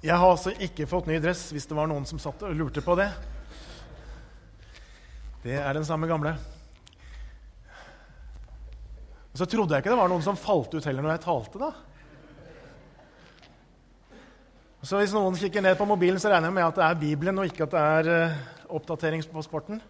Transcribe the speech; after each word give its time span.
Jeg 0.00 0.16
har 0.16 0.30
altså 0.30 0.54
ikke 0.56 0.88
fått 0.88 1.10
ny 1.10 1.18
dress, 1.20 1.50
hvis 1.52 1.66
det 1.68 1.76
var 1.76 1.88
noen 1.90 2.06
som 2.08 2.20
satt 2.22 2.40
og 2.48 2.56
lurte 2.56 2.80
på 2.80 2.94
det. 2.96 3.10
Det 5.44 5.58
er 5.60 5.76
den 5.76 5.84
samme 5.84 6.08
gamle. 6.08 6.32
Og 9.30 9.42
så 9.42 9.44
trodde 9.44 9.76
jeg 9.76 9.84
ikke 9.84 9.92
det 9.92 10.00
var 10.00 10.08
noen 10.08 10.24
som 10.24 10.40
falt 10.40 10.72
ut 10.72 10.88
heller 10.88 11.04
når 11.04 11.18
jeg 11.18 11.24
talte, 11.26 11.60
da. 11.60 11.70
Så 14.80 14.96
hvis 14.96 15.12
noen 15.12 15.36
kikker 15.36 15.60
ned 15.60 15.76
på 15.76 15.84
mobilen, 15.84 16.16
så 16.20 16.32
regner 16.32 16.48
jeg 16.48 16.56
med 16.56 16.64
at 16.64 16.80
det 16.80 16.86
er 16.86 17.00
Bibelen, 17.02 17.38
og 17.38 17.50
ikke 17.50 17.66
at 17.66 17.76
det 17.76 17.84
er 17.84 18.10
uh, 18.32 18.38
oppdatering 18.80 19.20
på 19.28 19.44
sporten. 19.44 19.82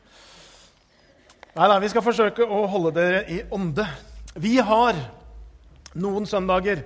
Nei 1.54 1.68
da, 1.70 1.78
vi 1.82 1.90
skal 1.90 2.02
forsøke 2.02 2.42
å 2.42 2.64
holde 2.70 2.94
dere 2.98 3.22
i 3.30 3.38
ånde. 3.54 3.86
Vi 4.42 4.56
har 4.58 4.98
noen 5.94 6.26
søndager 6.26 6.82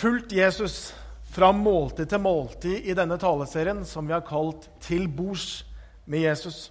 fulgt 0.00 0.32
Jesus 0.32 0.94
fra 1.32 1.48
måltid 1.56 2.10
til 2.10 2.20
måltid 2.20 2.88
i 2.88 2.96
denne 2.96 3.16
taleserien 3.20 3.82
som 3.88 4.06
vi 4.06 4.12
har 4.12 4.24
kalt 4.26 4.68
'Til 4.80 5.08
bords 5.08 5.64
med 6.06 6.20
Jesus'. 6.20 6.70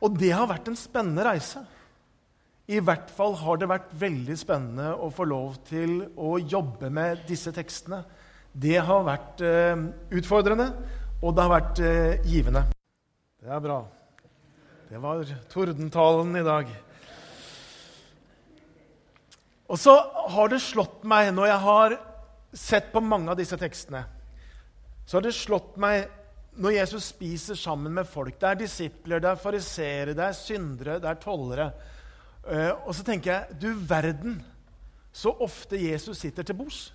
Og 0.00 0.18
det 0.18 0.30
har 0.30 0.46
vært 0.46 0.68
en 0.68 0.76
spennende 0.76 1.24
reise. 1.24 1.64
I 2.68 2.80
hvert 2.80 3.10
fall 3.10 3.34
har 3.34 3.56
det 3.56 3.68
vært 3.68 3.92
veldig 3.92 4.36
spennende 4.38 4.94
å 4.94 5.10
få 5.10 5.24
lov 5.24 5.56
til 5.64 6.02
å 6.16 6.38
jobbe 6.38 6.90
med 6.90 7.24
disse 7.26 7.52
tekstene. 7.52 8.04
Det 8.52 8.76
har 8.76 9.04
vært 9.04 9.40
eh, 9.40 9.76
utfordrende, 10.10 10.68
og 11.22 11.34
det 11.34 11.42
har 11.42 11.54
vært 11.60 11.80
eh, 11.80 12.26
givende. 12.28 12.66
Det 13.40 13.48
er 13.48 13.60
bra. 13.60 13.78
Det 14.88 15.00
var 15.00 15.24
tordentalen 15.48 16.36
i 16.36 16.44
dag. 16.44 16.68
Og 19.68 19.76
så 19.80 19.96
har 20.32 20.48
det 20.48 20.60
slått 20.64 21.02
meg 21.04 21.32
når 21.34 21.50
jeg 21.50 21.64
har 21.64 21.98
sett 22.52 22.92
på 22.92 23.02
mange 23.04 23.30
av 23.32 23.38
disse 23.38 23.56
tekstene, 23.60 24.04
så 25.06 25.16
har 25.16 25.24
det 25.24 25.34
slått 25.36 25.76
meg 25.80 26.08
når 26.58 26.74
Jesus 26.74 27.12
spiser 27.12 27.54
sammen 27.54 27.94
med 27.94 28.08
folk 28.10 28.34
Det 28.40 28.48
er 28.48 28.58
disipler, 28.58 29.20
det 29.22 29.30
er 29.30 29.40
fariseere, 29.40 30.14
det 30.16 30.24
er 30.24 30.36
syndere, 30.36 30.98
det 30.98 31.08
er 31.10 31.20
tollere. 31.22 31.68
Uh, 32.42 32.72
og 32.88 32.94
så 32.96 33.04
tenker 33.06 33.30
jeg 33.32 33.60
du 33.62 33.68
verden 33.88 34.40
så 35.12 35.32
ofte 35.42 35.78
Jesus 35.80 36.18
sitter 36.18 36.42
til 36.46 36.56
bords. 36.58 36.94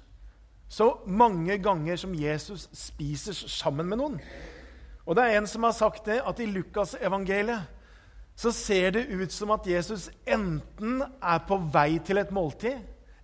Så 0.69 0.87
mange 1.05 1.57
ganger 1.61 1.95
som 1.99 2.13
Jesus 2.15 2.67
spiser 2.73 3.33
sammen 3.33 3.89
med 3.89 3.99
noen. 3.99 4.19
Og 5.05 5.17
det 5.17 5.25
er 5.25 5.37
en 5.37 5.47
som 5.49 5.65
har 5.67 5.75
sagt 5.75 6.05
det, 6.07 6.21
at 6.23 6.39
i 6.39 6.47
Lukasevangeliet 6.47 7.67
så 8.35 8.51
ser 8.55 8.95
det 8.95 9.09
ut 9.11 9.31
som 9.31 9.51
at 9.53 9.67
Jesus 9.69 10.07
enten 10.25 11.03
er 11.03 11.43
på 11.47 11.59
vei 11.73 11.99
til 12.05 12.17
et 12.17 12.31
måltid, 12.33 12.79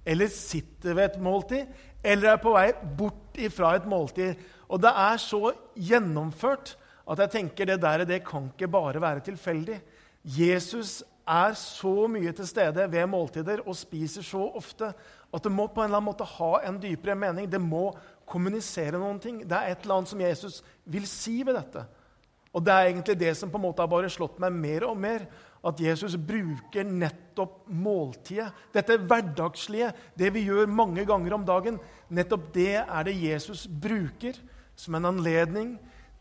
eller 0.05 0.30
sitter 0.33 0.93
ved 0.93 1.05
et 1.05 1.21
måltid, 1.21 1.66
eller 2.03 2.33
er 2.33 2.42
på 2.42 2.53
vei 2.55 2.69
bort 2.97 3.39
ifra 3.39 3.75
et 3.78 3.88
måltid. 3.89 4.39
Og 4.69 4.81
det 4.81 4.92
er 4.92 5.22
så 5.22 5.53
gjennomført 5.75 6.75
at 7.09 7.23
jeg 7.23 7.33
tenker 7.33 7.69
det 7.69 7.80
der 7.81 8.05
det 8.08 8.22
kan 8.28 8.52
ikke 8.52 8.69
bare 8.72 9.02
være 9.02 9.25
tilfeldig. 9.25 9.80
Jesus 10.23 11.02
er 11.30 11.53
så 11.58 12.08
mye 12.09 12.31
til 12.33 12.47
stede 12.47 12.86
ved 12.92 13.08
måltider 13.09 13.64
og 13.66 13.77
spiser 13.77 14.25
så 14.25 14.42
ofte 14.58 14.92
at 15.30 15.44
det 15.45 15.52
må 15.53 15.67
på 15.67 15.81
en 15.81 15.89
eller 15.89 16.00
annen 16.00 16.09
måte 16.09 16.25
ha 16.25 16.52
en 16.66 16.80
dypere 16.81 17.16
mening. 17.16 17.50
Det 17.50 17.61
må 17.61 17.92
kommunisere 18.30 18.97
noen 18.97 19.20
ting. 19.22 19.42
Det 19.45 19.58
er 19.58 19.73
et 19.73 19.83
eller 19.83 20.00
annet 20.00 20.14
som 20.14 20.22
Jesus 20.22 20.61
vil 20.86 21.05
si 21.09 21.39
ved 21.45 21.58
dette. 21.58 21.86
Og 22.53 22.66
det 22.66 22.73
er 22.73 22.89
egentlig 22.89 23.20
det 23.20 23.36
som 23.38 23.52
på 23.52 23.59
en 23.59 23.67
måte 23.67 23.83
har 23.83 23.92
bare 23.92 24.09
slått 24.09 24.39
meg 24.42 24.55
mer 24.55 24.88
og 24.89 24.97
mer 24.97 25.27
at 25.65 25.79
Jesus 25.83 26.15
bruker 26.15 26.88
nettopp 26.88 27.65
måltidet. 27.67 28.52
Dette 28.73 28.99
hverdagslige, 29.02 29.91
det 30.15 30.31
vi 30.35 30.45
gjør 30.47 30.71
mange 30.71 31.03
ganger 31.07 31.35
om 31.35 31.45
dagen. 31.47 31.79
Nettopp 32.07 32.47
det 32.55 32.77
er 32.79 33.07
det 33.07 33.17
Jesus 33.19 33.65
bruker 33.67 34.39
som 34.80 34.95
en 34.95 35.09
anledning 35.11 35.73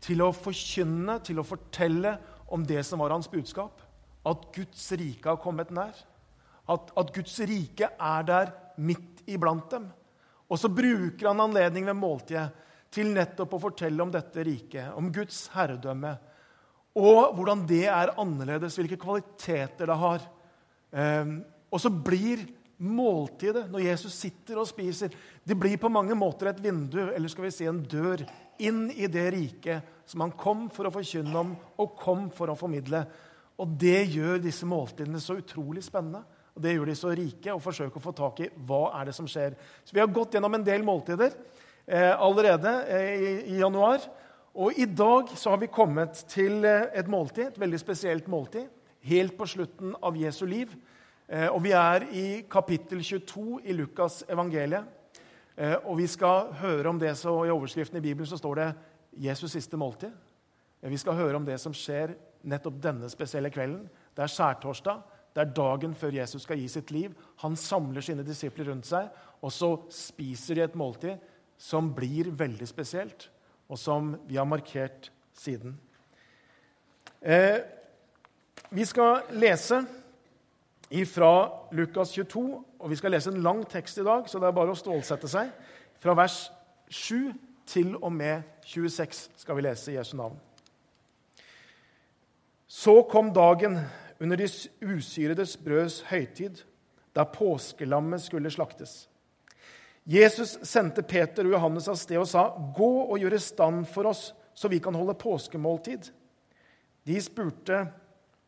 til 0.03 0.23
å 0.23 0.33
forkynne, 0.35 1.19
til 1.23 1.39
å 1.39 1.47
fortelle 1.47 2.17
om 2.51 2.65
det 2.67 2.83
som 2.87 2.99
var 3.03 3.15
hans 3.15 3.31
budskap. 3.31 3.79
At 4.27 4.49
Guds 4.55 4.89
rike 4.99 5.31
har 5.31 5.39
kommet 5.39 5.71
nær. 5.71 5.95
At, 6.69 6.91
at 6.99 7.13
Guds 7.15 7.37
rike 7.47 7.93
er 7.95 8.27
der 8.27 8.51
midt 8.79 9.23
iblant 9.29 9.71
dem. 9.71 9.87
Og 10.49 10.59
så 10.59 10.69
bruker 10.71 11.29
han 11.29 11.45
anledningen 11.45 11.93
ved 11.93 12.01
måltidet 12.01 12.49
til 12.93 13.11
nettopp 13.13 13.53
å 13.55 13.61
fortelle 13.69 14.01
om 14.01 14.11
dette 14.11 14.43
riket, 14.43 14.89
om 14.97 15.11
Guds 15.13 15.45
herredømme 15.53 16.15
og 16.99 17.35
hvordan 17.37 17.63
det 17.69 17.85
er 17.87 18.13
annerledes, 18.19 18.75
hvilke 18.79 18.99
kvaliteter 18.99 19.89
det 19.89 19.97
har. 20.01 20.25
Um, 20.91 21.39
og 21.71 21.81
så 21.81 21.91
blir 21.93 22.43
måltidet, 22.79 23.65
når 23.71 23.83
Jesus 23.83 24.15
sitter 24.15 24.61
og 24.61 24.67
spiser, 24.69 25.11
det 25.43 25.57
blir 25.59 25.79
på 25.79 25.91
mange 25.91 26.15
måter 26.15 26.51
et 26.51 26.61
vindu, 26.63 27.01
eller 27.09 27.31
skal 27.31 27.47
vi 27.47 27.53
si 27.53 27.67
en 27.69 27.81
dør, 27.83 28.23
inn 28.59 28.89
i 28.91 29.07
det 29.07 29.25
riket 29.31 29.99
som 30.09 30.23
han 30.25 30.33
kom 30.35 30.65
for 30.73 30.87
å 30.87 30.91
forkynne 30.91 31.35
om 31.39 31.53
og 31.79 31.95
kom 31.99 32.27
for 32.35 32.51
å 32.51 32.57
formidle. 32.59 33.05
Og 33.59 33.75
det 33.79 34.01
gjør 34.15 34.41
disse 34.43 34.67
måltidene 34.67 35.21
så 35.23 35.37
utrolig 35.39 35.83
spennende. 35.85 36.23
Og 36.55 36.63
det 36.63 36.73
gjør 36.75 36.89
de 36.89 36.95
så 36.97 37.11
rike 37.15 37.53
og 37.53 37.61
forsøker 37.63 37.99
å 37.99 38.03
få 38.03 38.13
tak 38.15 38.41
i 38.43 38.49
hva 38.67 38.81
er 38.99 39.09
det 39.09 39.15
som 39.15 39.27
skjer. 39.29 39.55
Så 39.83 39.95
Vi 39.95 40.01
har 40.01 40.11
gått 40.11 40.35
gjennom 40.35 40.57
en 40.57 40.65
del 40.65 40.83
måltider 40.83 41.31
eh, 41.85 42.11
allerede 42.11 42.73
eh, 42.87 43.11
i, 43.15 43.29
i 43.53 43.59
januar. 43.61 44.03
Og 44.57 44.73
I 44.79 44.85
dag 44.85 45.29
så 45.37 45.51
har 45.53 45.59
vi 45.61 45.69
kommet 45.69 46.23
til 46.29 46.65
eh, 46.65 46.87
et 46.97 47.07
måltid, 47.07 47.51
et 47.51 47.59
veldig 47.59 47.79
spesielt 47.79 48.27
måltid, 48.27 48.65
helt 49.05 49.35
på 49.37 49.45
slutten 49.45 49.93
av 50.01 50.17
Jesu 50.17 50.45
liv. 50.49 50.73
Eh, 51.27 51.47
og 51.47 51.61
Vi 51.63 51.73
er 51.77 52.07
i 52.09 52.25
kapittel 52.49 53.03
22 53.03 53.59
i 53.63 53.75
Lukas 53.77 54.23
evangeliet. 54.29 54.87
Eh, 55.55 55.75
og 55.85 55.97
Vi 55.97 56.07
skal 56.07 56.49
høre 56.63 56.89
om 56.89 56.99
det, 56.99 57.13
så 57.17 57.45
I 57.45 57.53
overskriften 57.53 57.97
i 57.97 58.01
Bibelen 58.01 58.25
så 58.25 58.37
står 58.37 58.55
det 58.55 58.73
'Jesus 59.13 59.51
siste 59.51 59.77
måltid'. 59.77 60.13
Vi 60.81 60.97
skal 60.97 61.13
høre 61.13 61.35
om 61.35 61.45
det 61.45 61.59
som 61.59 61.73
skjer 61.73 62.15
nettopp 62.43 62.81
denne 62.81 63.09
spesielle 63.09 63.49
kvelden. 63.49 63.89
Det 64.15 64.23
er 64.23 64.27
skjærtorsdag. 64.27 65.01
Det 65.35 65.41
er 65.41 65.53
dagen 65.53 65.93
før 65.93 66.11
Jesus 66.11 66.41
skal 66.41 66.57
gi 66.57 66.67
sitt 66.67 66.91
liv. 66.91 67.13
Han 67.37 67.55
samler 67.55 68.01
sine 68.01 68.23
disipler 68.23 68.65
rundt 68.65 68.85
seg, 68.85 69.09
og 69.41 69.51
så 69.51 69.77
spiser 69.89 70.55
de 70.55 70.61
et 70.61 70.75
måltid 70.75 71.17
som 71.57 71.93
blir 71.93 72.31
veldig 72.31 72.67
spesielt 72.67 73.29
og 73.69 73.77
som 73.79 74.15
vi 74.27 74.37
har 74.39 74.47
markert 74.49 75.11
siden. 75.37 75.77
Eh, 77.21 77.61
vi 78.69 78.85
skal 78.85 79.21
lese 79.31 79.83
fra 81.05 81.33
Lukas 81.71 82.11
22, 82.11 82.63
og 82.79 82.89
vi 82.89 82.97
skal 82.97 83.11
lese 83.13 83.29
en 83.29 83.43
lang 83.43 83.61
tekst 83.69 83.97
i 83.97 84.05
dag, 84.05 84.29
så 84.29 84.39
det 84.39 84.49
er 84.49 84.57
bare 84.57 84.73
å 84.73 84.77
stålsette 84.77 85.29
seg. 85.29 85.51
Fra 86.01 86.15
vers 86.17 86.47
7 86.89 87.33
til 87.69 87.95
og 87.99 88.11
med 88.13 88.41
26 88.65 89.27
skal 89.37 89.57
vi 89.57 89.65
lese 89.67 89.93
Jesu 89.93 90.15
navn. 90.17 90.39
Så 92.67 93.01
kom 93.09 93.33
dagen 93.33 93.79
under 94.19 94.37
de 94.37 94.47
usyredes 94.85 95.57
brøds 95.57 96.01
høytid, 96.09 96.63
da 97.15 97.25
påskelammet 97.25 98.21
skulle 98.21 98.51
slaktes. 98.53 99.08
Jesus 100.09 100.55
sendte 100.65 101.03
Peter 101.05 101.45
og 101.45 101.53
Johannes 101.53 101.87
av 101.91 101.97
sted 102.01 102.17
og 102.17 102.25
sa, 102.27 102.49
'Gå 102.49 102.93
og 103.13 103.19
gjør 103.21 103.35
i 103.37 103.41
stand 103.43 103.85
for 103.87 104.09
oss, 104.09 104.33
så 104.57 104.67
vi 104.67 104.79
kan 104.79 104.95
holde 104.95 105.13
påskemåltid.' 105.13 106.09
De 107.05 107.21
spurte, 107.21 107.91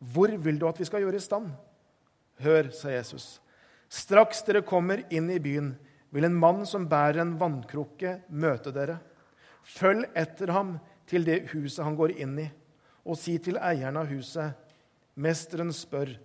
'Hvor 0.02 0.36
vil 0.42 0.58
du 0.58 0.66
at 0.66 0.80
vi 0.80 0.84
skal 0.84 1.00
gjøre 1.04 1.20
i 1.20 1.22
stand?' 1.22 1.52
'Hør', 2.40 2.72
sa 2.72 2.90
Jesus. 2.90 3.40
'Straks 3.88 4.42
dere 4.42 4.62
kommer 4.62 5.04
inn 5.10 5.30
i 5.30 5.38
byen, 5.38 5.78
vil 6.10 6.24
en 6.24 6.34
mann 6.34 6.66
som 6.66 6.88
bærer 6.88 7.20
en 7.20 7.38
vannkrukke, 7.38 8.22
møte 8.28 8.72
dere.' 8.72 8.98
'Følg 9.62 10.10
etter 10.16 10.50
ham 10.50 10.80
til 11.06 11.24
det 11.24 11.52
huset 11.52 11.84
han 11.84 11.94
går 11.96 12.18
inn 12.18 12.38
i, 12.38 12.50
og 13.06 13.16
si 13.16 13.38
til 13.38 13.56
eieren 13.56 13.96
av 13.96 14.06
huset:" 14.10 14.54
'Mesteren 15.16 15.70
spør:" 15.70 16.18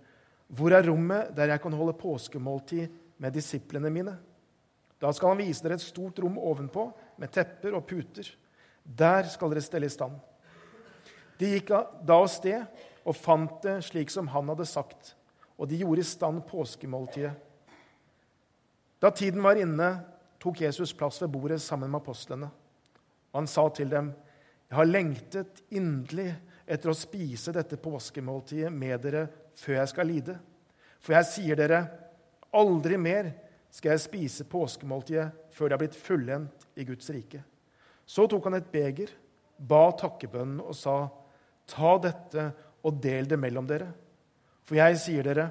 Hvor 0.50 0.72
er 0.72 0.82
rommet 0.82 1.36
der 1.36 1.46
jeg 1.46 1.60
kan 1.60 1.72
holde 1.72 1.92
påskemåltid 1.92 2.88
med 3.18 3.32
disiplene 3.32 3.90
mine? 3.90 4.18
Da 4.98 5.12
skal 5.14 5.32
han 5.32 5.42
vise 5.42 5.62
dere 5.62 5.78
et 5.78 5.84
stort 5.84 6.18
rom 6.22 6.38
ovenpå, 6.38 6.88
med 7.18 7.30
tepper 7.34 7.76
og 7.78 7.86
puter. 7.86 8.26
Der 8.82 9.28
skal 9.30 9.52
dere 9.52 9.62
stelle 9.62 9.86
i 9.86 9.92
stand. 9.92 10.16
De 11.38 11.52
gikk 11.54 11.70
da 11.70 12.18
av 12.18 12.26
sted 12.30 12.64
og 13.06 13.16
fant 13.16 13.60
det 13.62 13.78
slik 13.86 14.10
som 14.10 14.30
han 14.32 14.50
hadde 14.50 14.66
sagt, 14.66 15.14
og 15.58 15.70
de 15.70 15.78
gjorde 15.80 16.02
i 16.02 16.08
stand 16.08 16.42
påskemåltidet. 16.48 17.34
Da 18.98 19.10
tiden 19.14 19.44
var 19.44 19.58
inne, 19.58 19.92
tok 20.42 20.64
Jesus 20.64 20.92
plass 20.94 21.20
ved 21.22 21.30
bordet 21.30 21.60
sammen 21.62 21.90
med 21.90 22.00
apostlene. 22.00 22.50
Og 23.30 23.38
han 23.38 23.46
sa 23.46 23.68
til 23.68 23.90
dem, 23.90 24.12
'Jeg 24.68 24.76
har 24.76 24.84
lengtet 24.84 25.62
inderlig 25.70 26.34
etter 26.66 26.90
å 26.90 26.94
spise 26.94 27.52
dette 27.52 27.76
påskemåltidet 27.76 28.72
med 28.72 29.00
dere 29.00 29.28
før 29.54 29.74
jeg 29.74 29.88
skal 29.88 30.06
lide.' 30.06 30.38
For 31.00 31.12
jeg 31.12 31.24
sier 31.24 31.56
dere, 31.56 31.88
aldri 32.52 32.96
mer 32.96 33.32
skal 33.70 33.94
jeg 33.94 34.04
spise 34.04 34.46
påskemåltidet 34.48 35.52
før 35.54 35.70
det 35.70 35.76
er 35.76 35.82
blitt 35.84 35.98
fullendt 35.98 36.66
i 36.78 36.86
Guds 36.88 37.10
rike. 37.12 37.42
Så 38.08 38.26
tok 38.30 38.48
han 38.48 38.56
et 38.58 38.70
beger, 38.72 39.10
ba 39.58 39.88
takkebønnen 39.98 40.62
og 40.64 40.76
sa, 40.76 41.00
Ta 41.68 41.98
dette 42.00 42.46
og 42.88 43.00
del 43.04 43.26
det 43.28 43.36
mellom 43.36 43.66
dere. 43.68 43.90
For 44.64 44.78
jeg 44.78 44.96
sier 45.02 45.26
dere, 45.26 45.50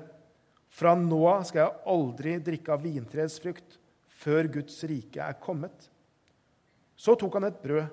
fra 0.74 0.96
nå 0.98 1.20
av 1.30 1.44
skal 1.46 1.62
jeg 1.62 1.84
aldri 1.94 2.34
drikke 2.42 2.74
av 2.74 2.82
vintreets 2.82 3.38
frukt 3.44 3.78
før 4.18 4.50
Guds 4.58 4.80
rike 4.90 5.22
er 5.22 5.38
kommet. 5.42 5.88
Så 6.98 7.14
tok 7.14 7.38
han 7.38 7.48
et 7.52 7.62
brød, 7.62 7.86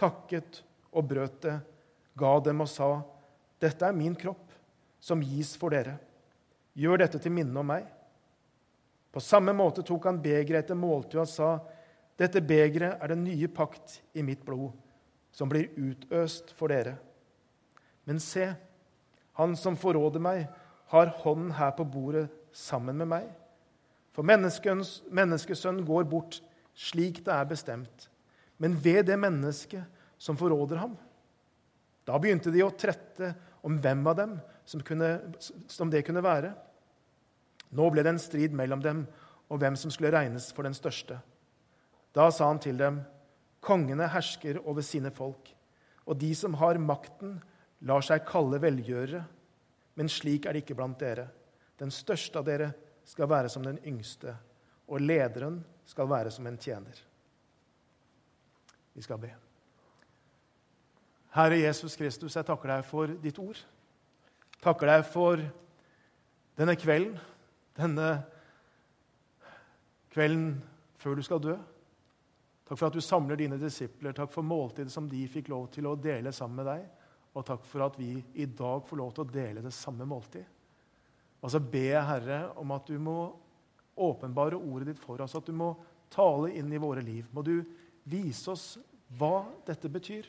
takket 0.00 0.62
og 0.94 1.04
brøt 1.10 1.36
det, 1.44 1.58
ga 2.16 2.32
dem 2.40 2.64
og 2.64 2.70
sa, 2.70 3.02
'Dette 3.60 3.86
er 3.86 3.96
min 3.96 4.14
kropp, 4.14 4.52
som 5.00 5.22
gis 5.22 5.54
for 5.56 5.70
dere. 5.70 5.98
Gjør 6.76 7.04
dette 7.04 7.18
til 7.18 7.32
minne 7.32 7.60
om 7.60 7.66
meg.' 7.66 7.93
På 9.14 9.22
samme 9.22 9.54
måte 9.54 9.84
tok 9.86 10.08
han 10.10 10.18
begeret 10.22 10.64
etter 10.64 10.78
måltidet 10.78 11.22
og 11.22 11.30
sa, 11.30 11.50
'Dette 12.18 12.42
begeret 12.42 12.98
er 13.02 13.10
den 13.10 13.24
nye 13.24 13.48
pakt 13.48 14.00
i 14.14 14.22
mitt 14.22 14.44
blod, 14.44 14.72
som 15.32 15.48
blir 15.48 15.70
utøst 15.76 16.50
for 16.54 16.68
dere.' 16.68 16.98
Men 18.04 18.20
se, 18.20 18.54
han 19.32 19.56
som 19.56 19.76
forråder 19.76 20.20
meg, 20.20 20.48
har 20.92 21.14
hånden 21.24 21.54
her 21.56 21.70
på 21.70 21.84
bordet 21.84 22.28
sammen 22.52 22.96
med 22.96 23.08
meg. 23.08 23.30
For 24.12 24.22
menneskesønnen 24.22 25.86
går 25.86 26.04
bort 26.04 26.42
slik 26.74 27.24
det 27.24 27.32
er 27.32 27.48
bestemt 27.48 28.08
men 28.56 28.76
ved 28.80 29.06
det 29.08 29.16
mennesket 29.18 29.84
som 30.18 30.38
forråder 30.38 30.78
ham. 30.80 30.94
Da 32.04 32.18
begynte 32.20 32.52
de 32.52 32.62
å 32.64 32.72
trette 32.72 33.32
om 33.64 33.78
hvem 33.80 34.04
av 34.10 34.18
dem 34.18 34.34
som, 34.68 34.82
kunne, 34.84 35.18
som, 35.40 35.90
det 35.90 36.04
kunne 36.06 36.22
være. 36.24 36.52
Nå 37.74 37.90
ble 37.90 38.04
det 38.06 38.14
en 38.14 38.22
strid 38.22 38.54
mellom 38.54 38.82
dem 38.82 39.04
og 39.50 39.60
hvem 39.60 39.76
som 39.78 39.92
skulle 39.92 40.12
regnes 40.14 40.50
for 40.54 40.66
den 40.66 40.76
største. 40.76 41.18
Da 42.14 42.28
sa 42.30 42.48
han 42.48 42.62
til 42.62 42.78
dem, 42.78 43.00
kongene 43.64 44.08
hersker 44.12 44.60
over 44.62 44.84
sine 44.86 45.10
folk, 45.14 45.50
og 46.04 46.18
de 46.20 46.30
som 46.36 46.54
har 46.60 46.78
makten, 46.78 47.38
lar 47.84 48.04
seg 48.04 48.26
kalle 48.28 48.60
velgjørere. 48.62 49.24
Men 49.98 50.10
slik 50.10 50.46
er 50.46 50.54
det 50.54 50.64
ikke 50.64 50.76
blant 50.78 51.00
dere. 51.00 51.28
Den 51.80 51.92
største 51.94 52.40
av 52.40 52.46
dere 52.46 52.70
skal 53.08 53.28
være 53.30 53.50
som 53.52 53.64
den 53.64 53.80
yngste, 53.86 54.34
og 54.88 55.02
lederen 55.02 55.60
skal 55.88 56.08
være 56.10 56.32
som 56.32 56.46
en 56.46 56.58
tjener. 56.60 56.96
Vi 58.94 59.02
skal 59.02 59.18
be. 59.20 59.32
Herre 61.34 61.58
Jesus 61.58 61.96
Kristus, 61.98 62.36
jeg 62.36 62.46
takker 62.46 62.70
deg 62.70 62.84
for 62.86 63.10
ditt 63.20 63.38
ord. 63.42 63.58
Takker 64.62 64.92
deg 64.92 65.06
for 65.08 65.40
denne 66.54 66.76
kvelden, 66.78 67.18
denne 67.78 68.08
kvelden 70.14 70.58
før 71.00 71.18
du 71.18 71.24
skal 71.26 71.42
dø. 71.42 71.54
Takk 72.64 72.78
for 72.78 72.88
at 72.88 72.96
du 72.96 73.04
samler 73.04 73.38
dine 73.38 73.58
disipler. 73.60 74.14
Takk 74.16 74.32
for 74.32 74.46
måltidet 74.46 74.92
som 74.92 75.08
de 75.10 75.20
fikk 75.28 75.50
lov 75.52 75.66
til 75.74 75.88
å 75.90 75.96
dele 76.00 76.32
sammen 76.32 76.62
med 76.62 76.70
deg. 76.70 76.84
Og 77.34 77.44
takk 77.46 77.64
for 77.66 77.84
at 77.84 77.96
vi 77.98 78.14
i 78.40 78.46
dag 78.46 78.84
får 78.86 79.00
lov 79.00 79.10
til 79.14 79.24
å 79.24 79.32
dele 79.34 79.64
det 79.64 79.74
samme 79.74 80.06
måltid. 80.08 80.44
Og 81.44 81.52
så 81.52 81.60
ber 81.60 81.90
jeg, 81.90 82.08
Herre, 82.08 82.38
om 82.56 82.70
at 82.72 82.86
du 82.88 82.96
må 83.02 83.18
åpenbare 84.00 84.56
ordet 84.56 84.92
ditt 84.92 85.02
for 85.02 85.20
oss, 85.20 85.34
at 85.36 85.46
du 85.46 85.52
må 85.52 85.74
tale 86.14 86.54
inn 86.56 86.72
i 86.72 86.80
våre 86.80 87.02
liv. 87.04 87.26
Må 87.34 87.42
du 87.44 87.58
vise 88.08 88.48
oss 88.54 88.78
hva 89.18 89.44
dette 89.66 89.90
betyr 89.92 90.28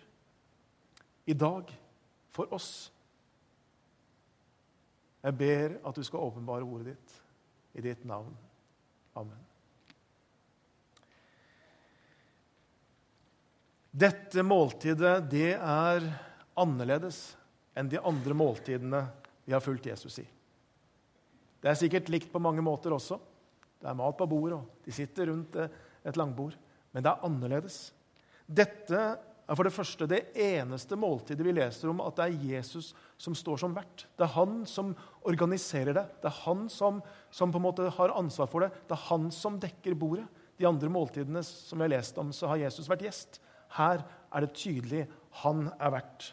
i 1.29 1.33
dag 1.37 1.71
for 2.35 2.51
oss. 2.53 2.89
Jeg 5.23 5.37
ber 5.39 5.77
at 5.87 5.95
du 5.97 6.03
skal 6.05 6.25
åpenbare 6.27 6.67
ordet 6.67 6.93
ditt 6.93 7.15
i 7.75 7.83
ditt 7.83 8.05
navn. 8.07 8.31
Amen. 9.19 9.41
Dette 13.95 14.43
måltidet 14.43 15.17
det 15.31 15.53
er 15.55 16.07
annerledes 16.59 17.19
enn 17.75 17.91
de 17.91 17.99
andre 17.99 18.35
måltidene 18.35 19.03
vi 19.45 19.53
har 19.55 19.63
fulgt 19.63 19.87
Jesus 19.87 20.19
i. 20.19 20.25
Det 21.61 21.71
er 21.71 21.79
sikkert 21.79 22.11
likt 22.11 22.31
på 22.31 22.41
mange 22.43 22.63
måter 22.63 22.95
også. 22.95 23.19
Det 23.79 23.87
er 23.89 23.97
mat 23.97 24.17
på 24.17 24.27
bordet, 24.29 24.57
og 24.59 24.83
de 24.85 24.93
sitter 24.95 25.31
rundt 25.31 25.55
et 25.59 26.19
langbord. 26.19 26.55
Men 26.91 27.03
det 27.03 27.11
er 27.11 27.25
annerledes. 27.27 27.79
Dette 28.45 29.01
er 29.45 29.57
for 29.57 29.67
det 29.67 29.75
første 29.75 30.07
det 30.09 30.21
eneste 30.41 30.97
måltidet 30.97 31.45
vi 31.45 31.53
leser 31.53 31.91
om 31.91 31.99
at 32.01 32.17
det 32.17 32.25
er 32.25 32.45
Jesus 32.55 32.93
som 33.21 33.35
står 33.37 33.59
som 33.61 33.75
vert. 33.75 34.07
Det 34.17 34.25
er 34.25 34.33
han 34.33 34.63
som 34.69 34.95
organiserer 35.27 35.93
det. 35.93 36.05
Det 36.23 36.31
er 36.31 36.39
han 36.47 36.65
som, 36.71 37.01
som 37.29 37.53
på 37.53 37.61
en 37.61 37.67
måte 37.67 37.89
har 37.97 38.15
ansvar 38.17 38.49
for 38.49 38.65
det. 38.65 38.71
Det 38.89 38.97
er 38.97 39.07
han 39.11 39.29
som 39.33 39.59
dekker 39.61 39.97
bordet. 39.99 40.25
De 40.57 40.65
andre 40.65 40.89
måltidene 40.89 41.43
som 41.45 41.77
vi 41.77 41.85
har 41.85 41.93
lest 41.97 42.17
om, 42.17 42.31
så 42.33 42.49
har 42.49 42.63
Jesus 42.63 42.89
vært 42.89 43.05
gjest. 43.05 43.39
Her 43.77 44.01
er 44.31 44.45
det 44.45 44.55
tydelig 44.57 45.05
han 45.43 45.67
er 45.77 45.93
vert. 45.93 46.31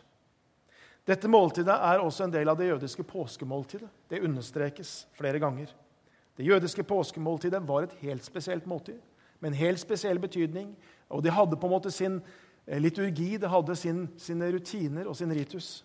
Dette 1.05 1.29
måltidet 1.29 1.75
er 1.75 2.01
også 2.01 2.29
en 2.29 2.35
del 2.35 2.49
av 2.49 2.57
det 2.57 2.69
jødiske 2.71 3.05
påskemåltidet. 3.11 3.91
Det 4.09 4.23
understrekes 4.23 5.03
flere 5.19 5.41
ganger. 5.43 5.73
Det 6.39 6.47
jødiske 6.47 6.85
påskemåltidet 6.87 7.61
var 7.69 7.85
et 7.85 7.97
helt 8.01 8.25
spesielt 8.25 8.67
måltid 8.71 9.03
med 9.43 9.51
en 9.51 9.59
helt 9.59 9.81
spesiell 9.83 10.21
betydning. 10.23 10.71
Og 11.11 11.25
de 11.25 11.35
hadde 11.35 11.59
på 11.59 11.67
en 11.67 11.75
måte 11.75 11.91
sin 11.91 12.21
liturgi, 12.67 13.37
det 13.43 13.51
hadde 13.51 13.77
sin, 13.77 14.05
sine 14.21 14.51
rutiner 14.55 15.09
og 15.11 15.17
sin 15.19 15.33
ritus. 15.35 15.83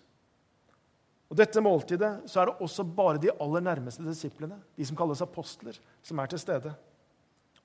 Og 1.28 1.36
dette 1.36 1.60
måltidet 1.60 2.12
så 2.30 2.40
er 2.40 2.48
det 2.48 2.64
også 2.64 2.84
bare 2.84 3.20
de 3.20 3.32
aller 3.34 3.64
nærmeste 3.64 4.04
disiplene, 4.06 4.56
de 4.76 4.86
som 4.86 4.96
kalles 4.96 5.22
apostler, 5.24 5.76
som 6.02 6.18
er 6.18 6.30
til 6.30 6.40
stede. 6.40 6.72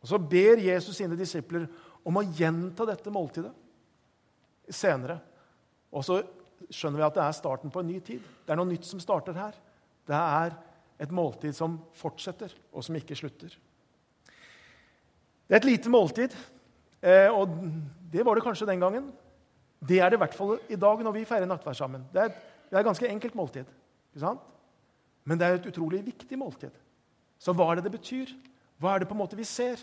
Og 0.01 0.07
Så 0.07 0.17
ber 0.17 0.59
Jesus 0.59 0.97
sine 0.97 1.15
disipler 1.15 1.67
om 2.03 2.17
å 2.19 2.25
gjenta 2.25 2.85
dette 2.85 3.11
måltidet 3.13 3.53
senere. 4.67 5.19
Og 5.93 6.03
så 6.03 6.19
skjønner 6.67 6.99
vi 6.99 7.05
at 7.07 7.15
det 7.15 7.23
er 7.23 7.37
starten 7.37 7.71
på 7.71 7.79
en 7.79 7.87
ny 7.87 7.99
tid. 8.03 8.19
Det 8.43 8.51
er 8.51 8.59
noe 8.59 8.67
nytt 8.67 8.87
som 8.87 8.99
starter 8.99 9.37
her. 9.37 9.55
Det 10.03 10.17
er 10.17 10.57
et 10.99 11.11
måltid 11.15 11.55
som 11.55 11.77
fortsetter, 11.95 12.51
og 12.73 12.83
som 12.83 12.95
ikke 12.99 13.15
slutter. 13.15 13.55
Det 15.47 15.55
er 15.55 15.61
et 15.61 15.69
lite 15.69 15.91
måltid, 15.91 16.35
eh, 17.01 17.31
og 17.31 17.55
det 18.13 18.23
var 18.25 18.37
det 18.37 18.45
kanskje 18.45 18.69
den 18.69 18.83
gangen. 18.83 19.09
Det 19.83 19.99
er 19.99 20.11
det 20.11 20.19
i 20.19 20.23
hvert 20.23 20.35
fall 20.37 20.59
i 20.71 20.79
dag 20.79 21.01
når 21.03 21.15
vi 21.17 21.25
feirer 21.27 21.49
nattverd 21.49 21.79
sammen. 21.79 22.05
Det 22.13 22.21
er, 22.21 22.35
det 22.69 22.77
er 22.77 22.83
et 22.83 22.87
ganske 22.87 23.09
enkelt 23.09 23.35
måltid. 23.35 23.71
Men 25.23 25.39
det 25.39 25.47
er 25.47 25.57
et 25.57 25.69
utrolig 25.71 26.03
viktig 26.05 26.37
måltid. 26.39 26.75
Så 27.41 27.55
hva 27.57 27.71
er 27.71 27.79
det 27.79 27.87
det 27.87 27.97
betyr? 27.97 28.29
Hva 28.79 28.93
er 28.93 29.03
det 29.03 29.09
på 29.09 29.17
en 29.17 29.23
måte 29.23 29.39
vi 29.39 29.47
ser? 29.47 29.81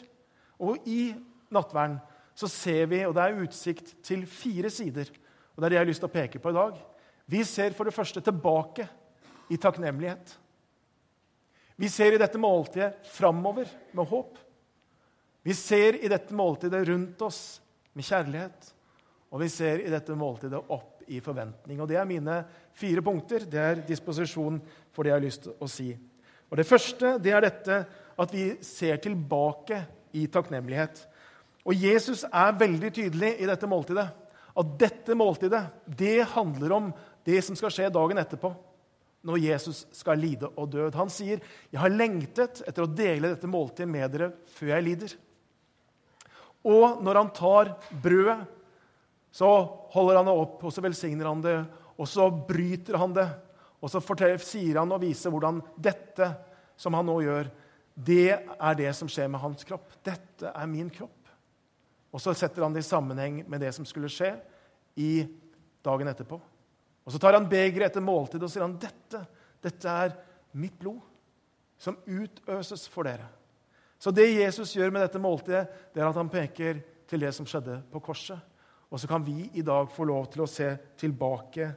Og 0.60 0.78
i 0.88 1.10
nattverden 1.52 1.98
så 2.38 2.48
ser 2.48 2.86
vi, 2.88 3.02
og 3.04 3.16
det 3.16 3.24
er 3.24 3.42
utsikt 3.42 3.94
til 4.06 4.22
fire 4.28 4.70
sider. 4.72 5.10
Og 5.52 5.60
det 5.60 5.66
er 5.66 5.72
det 5.72 5.78
jeg 5.78 5.84
har 5.84 5.90
lyst 5.90 6.04
til 6.04 6.10
å 6.10 6.14
peke 6.14 6.40
på 6.40 6.52
i 6.52 6.56
dag. 6.56 6.78
Vi 7.30 7.42
ser 7.46 7.74
for 7.76 7.88
det 7.88 7.94
første 7.96 8.22
tilbake 8.24 8.86
i 9.50 9.58
takknemlighet. 9.60 10.36
Vi 11.80 11.88
ser 11.90 12.14
i 12.14 12.20
dette 12.20 12.40
måltidet 12.40 13.08
framover 13.10 13.68
med 13.96 14.08
håp. 14.08 14.38
Vi 15.42 15.56
ser 15.56 15.96
i 15.98 16.10
dette 16.12 16.36
måltidet 16.36 16.82
rundt 16.88 17.22
oss 17.24 17.60
med 17.94 18.06
kjærlighet, 18.06 18.70
og 19.30 19.42
vi 19.42 19.48
ser 19.52 19.82
i 19.84 19.90
dette 19.92 20.14
måltidet 20.18 20.58
opp 20.58 21.04
i 21.10 21.20
forventning. 21.22 21.80
Og 21.80 21.88
Det 21.88 21.98
er 21.98 22.08
mine 22.08 22.44
fire 22.74 23.02
punkter. 23.02 23.46
Det 23.46 23.60
er 23.60 23.82
disposisjon 23.86 24.60
for 24.92 25.02
det 25.02 25.12
jeg 25.12 25.18
har 25.18 25.26
lyst 25.26 25.42
til 25.46 25.54
å 25.58 25.68
si. 25.70 25.90
Og 26.50 26.56
Det 26.58 26.66
første 26.66 27.18
det 27.22 27.34
er 27.34 27.46
dette 27.46 27.76
at 28.20 28.32
vi 28.34 28.56
ser 28.62 28.98
tilbake 29.02 29.84
i 30.18 30.26
takknemlighet. 30.26 31.06
Og 31.64 31.74
Jesus 31.74 32.24
er 32.24 32.58
veldig 32.58 32.90
tydelig 32.92 33.36
i 33.38 33.46
dette 33.46 33.68
måltidet. 33.70 34.08
At 34.50 34.74
dette 34.80 35.14
måltidet 35.14 35.62
det 35.86 36.26
handler 36.34 36.74
om 36.74 36.90
det 37.24 37.38
som 37.44 37.56
skal 37.56 37.72
skje 37.74 37.92
dagen 37.94 38.18
etterpå. 38.18 38.50
Når 39.22 39.42
Jesus 39.44 39.84
skal 39.92 40.18
lide 40.18 40.48
og 40.56 40.70
dø. 40.72 40.90
Han 40.94 41.10
sier, 41.10 41.40
'Jeg 41.70 41.80
har 41.80 41.90
lengtet 41.90 42.62
etter 42.66 42.82
å 42.82 42.94
dele 42.94 43.28
dette 43.28 43.46
måltidet 43.46 43.88
med 43.88 44.10
dere 44.10 44.32
før 44.46 44.66
jeg 44.80 44.84
lider'. 44.84 45.16
Og 46.66 47.00
når 47.04 47.20
han 47.22 47.30
tar 47.36 47.74
brødet, 48.02 48.40
så 49.30 49.48
holder 49.94 50.18
han 50.20 50.28
det 50.28 50.34
opp, 50.42 50.58
og 50.66 50.74
så 50.74 50.82
velsigner 50.84 51.28
han 51.30 51.42
det, 51.44 51.56
og 51.96 52.08
så 52.08 52.26
bryter 52.30 52.98
han 52.98 53.14
det. 53.14 53.28
Og 53.80 53.92
så 53.92 54.02
sier 54.42 54.80
han 54.80 54.92
og 54.92 55.00
viser 55.00 55.32
hvordan 55.32 55.62
dette 55.76 56.26
som 56.80 56.96
han 56.96 57.06
nå 57.06 57.20
gjør, 57.24 57.48
det 57.94 58.32
er 58.32 58.76
det 58.78 58.92
som 58.96 59.08
skjer 59.10 59.28
med 59.28 59.40
hans 59.42 59.64
kropp. 59.68 59.92
Dette 60.04 60.52
er 60.52 60.68
min 60.68 60.90
kropp. 60.92 61.16
Og 62.10 62.20
så 62.22 62.34
setter 62.34 62.64
han 62.64 62.74
det 62.74 62.82
i 62.82 62.88
sammenheng 62.88 63.42
med 63.48 63.60
det 63.62 63.72
som 63.76 63.86
skulle 63.86 64.10
skje 64.10 64.32
i 64.98 65.24
dagen 65.84 66.10
etterpå. 66.10 66.40
Og 67.04 67.12
Så 67.12 67.18
tar 67.18 67.34
han 67.34 67.48
begeret 67.48 67.90
etter 67.90 68.04
måltid 68.04 68.42
og 68.42 68.50
sier 68.52 68.64
han, 68.64 68.76
dette, 68.78 69.22
dette 69.62 69.92
er 70.04 70.16
mitt 70.52 70.76
blod, 70.78 71.00
som 71.80 71.96
utøses 72.06 72.84
for 72.90 73.08
dere. 73.08 73.26
Så 74.00 74.12
det 74.16 74.30
Jesus 74.32 74.72
gjør 74.76 74.94
med 74.94 75.04
dette 75.04 75.20
måltidet, 75.20 75.66
det 75.92 76.00
er 76.00 76.08
at 76.08 76.16
han 76.16 76.30
peker 76.32 76.80
til 77.10 77.20
det 77.20 77.34
som 77.36 77.46
skjedde 77.48 77.82
på 77.92 78.00
korset. 78.00 78.38
Og 78.90 78.98
så 78.98 79.06
kan 79.10 79.22
vi 79.22 79.44
i 79.54 79.62
dag 79.62 79.90
få 79.92 80.06
lov 80.08 80.30
til 80.32 80.42
å 80.46 80.50
se 80.50 80.72
tilbake 80.98 81.68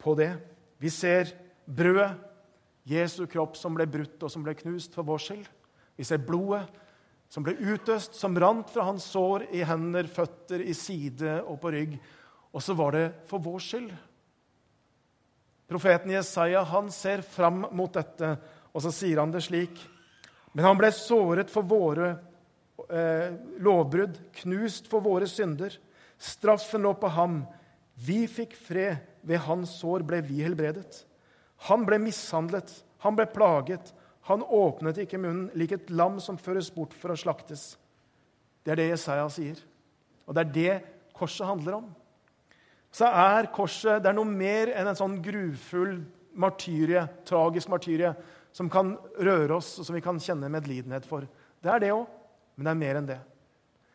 på 0.00 0.14
det. 0.18 0.32
Vi 0.80 0.90
ser 0.90 1.34
brødet, 1.66 2.14
Jesu 2.82 3.28
kropp 3.30 3.54
som 3.54 3.76
ble 3.76 3.84
brutt 3.86 4.24
og 4.26 4.30
som 4.32 4.42
ble 4.42 4.56
knust 4.58 4.96
for 4.96 5.06
vår 5.06 5.20
skyld. 5.22 5.44
Vi 5.94 6.06
ser 6.08 6.24
blodet 6.26 6.64
som 7.30 7.44
ble 7.46 7.54
utøst, 7.54 8.16
som 8.18 8.34
rant 8.34 8.66
fra 8.72 8.88
hans 8.88 9.06
sår 9.12 9.46
i 9.54 9.62
hender, 9.64 10.08
føtter, 10.10 10.64
i 10.66 10.74
side 10.74 11.38
og 11.46 11.60
på 11.62 11.70
rygg. 11.72 11.94
Og 12.50 12.64
så 12.64 12.74
var 12.76 12.96
det 12.96 13.04
for 13.30 13.44
vår 13.44 13.62
skyld. 13.62 13.92
Profeten 15.70 16.12
Jesaja 16.12 16.64
han 16.68 16.90
ser 16.92 17.22
fram 17.24 17.62
mot 17.70 17.94
dette, 17.94 18.34
og 18.74 18.82
så 18.84 18.90
sier 18.92 19.22
han 19.22 19.30
det 19.32 19.44
slik 19.46 19.78
men 20.52 20.66
han 20.66 20.78
ble 20.78 20.90
såret 20.92 21.50
for 21.52 21.64
våre 21.64 22.12
eh, 22.88 23.32
lovbrudd, 23.64 24.18
knust 24.42 24.90
for 24.90 25.04
våre 25.04 25.28
synder. 25.30 25.78
Straffen 26.20 26.84
lå 26.84 26.92
på 27.00 27.08
ham. 27.14 27.42
Vi 27.94 28.26
fikk 28.30 28.56
fred. 28.58 29.08
Ved 29.22 29.38
hans 29.46 29.76
sår 29.78 30.02
ble 30.02 30.18
vi 30.26 30.40
helbredet. 30.42 31.04
Han 31.68 31.84
ble 31.86 32.00
mishandlet, 32.02 32.72
han 33.04 33.14
ble 33.14 33.28
plaget. 33.30 33.92
Han 34.26 34.42
åpnet 34.42 34.98
ikke 35.02 35.20
munnen, 35.22 35.44
lik 35.54 35.76
et 35.76 35.90
lam 35.94 36.16
som 36.22 36.38
føres 36.38 36.72
bort 36.74 36.94
for 36.94 37.14
å 37.14 37.18
slaktes. 37.18 37.76
Det 38.66 38.74
er 38.74 38.80
det 38.80 38.88
Jesaja 38.88 39.28
sier. 39.30 39.60
Og 40.26 40.34
det 40.34 40.42
er 40.42 40.52
det 40.56 40.74
korset 41.14 41.46
handler 41.46 41.78
om. 41.78 41.86
Så 42.90 43.06
er 43.06 43.50
korset 43.54 44.02
det 44.02 44.10
er 44.10 44.18
noe 44.18 44.28
mer 44.28 44.74
enn 44.74 44.90
en 44.90 44.98
sånn 44.98 45.16
grufull 45.22 46.00
martyrie, 46.34 47.06
tragisk 47.26 47.70
martyrie 47.70 48.12
som 48.52 48.68
kan 48.70 48.94
røre 49.16 49.56
oss, 49.56 49.74
og 49.80 49.86
som 49.86 49.96
vi 49.96 50.04
kan 50.04 50.20
kjenne 50.20 50.50
medlidenhet 50.52 51.06
for. 51.08 51.26
Det 51.62 51.70
er 51.72 51.82
det 51.82 51.92
òg, 51.94 52.04
men 52.56 52.66
det 52.66 52.72
er 52.72 52.82
mer 52.82 53.00
enn 53.00 53.08
det. 53.08 53.20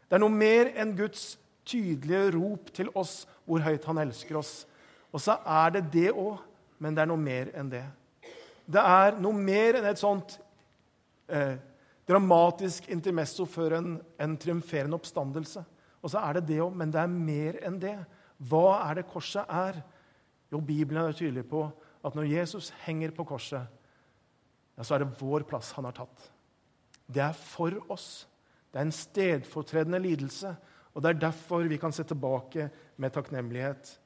Det 0.08 0.18
er 0.18 0.24
noe 0.24 0.34
mer 0.34 0.72
enn 0.80 0.96
Guds 0.98 1.36
tydelige 1.68 2.32
rop 2.38 2.72
til 2.76 2.90
oss 2.96 3.22
hvor 3.48 3.64
høyt 3.64 3.86
han 3.90 4.02
elsker 4.02 4.40
oss. 4.40 4.62
Og 5.12 5.22
så 5.24 5.38
er 5.44 5.78
det 5.78 5.88
det 5.94 6.10
òg, 6.14 6.40
men 6.84 6.96
det 6.96 7.04
er 7.04 7.10
noe 7.12 7.22
mer 7.22 7.52
enn 7.58 7.72
det. 7.72 7.84
Det 8.68 8.84
er 8.84 9.18
noe 9.24 9.36
mer 9.36 9.80
enn 9.80 9.88
et 9.88 10.00
sånt 10.00 10.38
eh, 11.32 11.56
dramatisk 12.08 12.90
intermesso 12.92 13.46
før 13.50 13.78
en, 13.80 13.98
en 14.20 14.36
triumferende 14.40 14.98
oppstandelse. 14.98 15.64
Og 16.04 16.12
så 16.12 16.22
er 16.24 16.38
det 16.38 16.48
det 16.52 16.62
òg, 16.64 16.76
men 16.76 16.92
det 16.94 17.02
er 17.02 17.12
mer 17.12 17.60
enn 17.68 17.80
det. 17.82 17.98
Hva 18.50 18.82
er 18.86 19.00
det 19.00 19.08
korset 19.12 19.48
er? 19.50 19.82
Jo, 20.52 20.62
Bibelen 20.64 21.04
er 21.04 21.16
tydelig 21.18 21.44
på 21.50 21.66
at 22.06 22.16
når 22.16 22.30
Jesus 22.32 22.70
henger 22.86 23.12
på 23.16 23.26
korset, 23.28 23.66
ja, 24.78 24.86
så 24.86 24.96
er 24.96 25.04
det 25.04 25.18
vår 25.20 25.46
plass 25.50 25.74
han 25.74 25.88
har 25.90 25.96
tatt. 25.98 26.30
Det 27.08 27.24
er 27.24 27.36
for 27.38 27.74
oss. 27.90 28.28
Det 28.72 28.80
er 28.80 28.86
en 28.86 28.94
stedfortredende 28.94 30.00
lidelse. 30.04 30.54
Og 30.94 31.02
Det 31.02 31.10
er 31.10 31.20
derfor 31.28 31.68
vi 31.70 31.78
kan 31.78 31.92
se 31.92 32.04
tilbake 32.04 32.70
med 32.98 33.14
takknemlighet. 33.14 34.00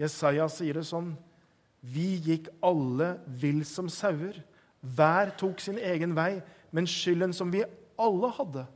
Jesaja 0.00 0.48
sier 0.48 0.74
det 0.74 0.86
sånn 0.88 1.16
Vi 1.80 2.16
gikk 2.20 2.48
alle 2.62 3.18
vill 3.26 3.64
som 3.64 3.88
sauer. 3.88 4.42
Hver 4.80 5.32
tok 5.36 5.60
sin 5.60 5.78
egen 5.78 6.14
vei, 6.16 6.42
men 6.72 6.86
skylden 6.88 7.32
som 7.32 7.52
vi 7.52 7.64
alle 8.00 8.30
hadde, 8.32 8.66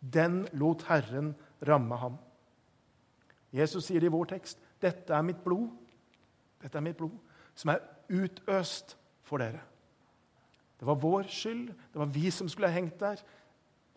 den 0.00 0.46
lot 0.52 0.84
Herren 0.88 1.34
ramme 1.64 1.96
ham. 1.96 2.18
Jesus 3.52 3.88
sier 3.88 4.04
i 4.04 4.12
vår 4.12 4.24
tekst, 4.24 4.58
'Dette 4.80 5.14
er 5.14 5.22
mitt 5.22 5.44
blod', 5.44 5.72
dette 6.62 6.76
er 6.76 6.82
mitt 6.84 6.96
blod, 6.96 7.16
som 7.54 7.70
er 7.70 7.80
utøst 8.08 8.96
for 9.22 9.38
dere. 9.38 9.60
Det 10.76 10.86
var 10.86 11.00
vår 11.00 11.28
skyld. 11.32 11.70
Det 11.92 11.98
var 11.98 12.10
vi 12.12 12.30
som 12.30 12.48
skulle 12.48 12.68
ha 12.68 12.76
hengt 12.76 12.98
der. 13.00 13.22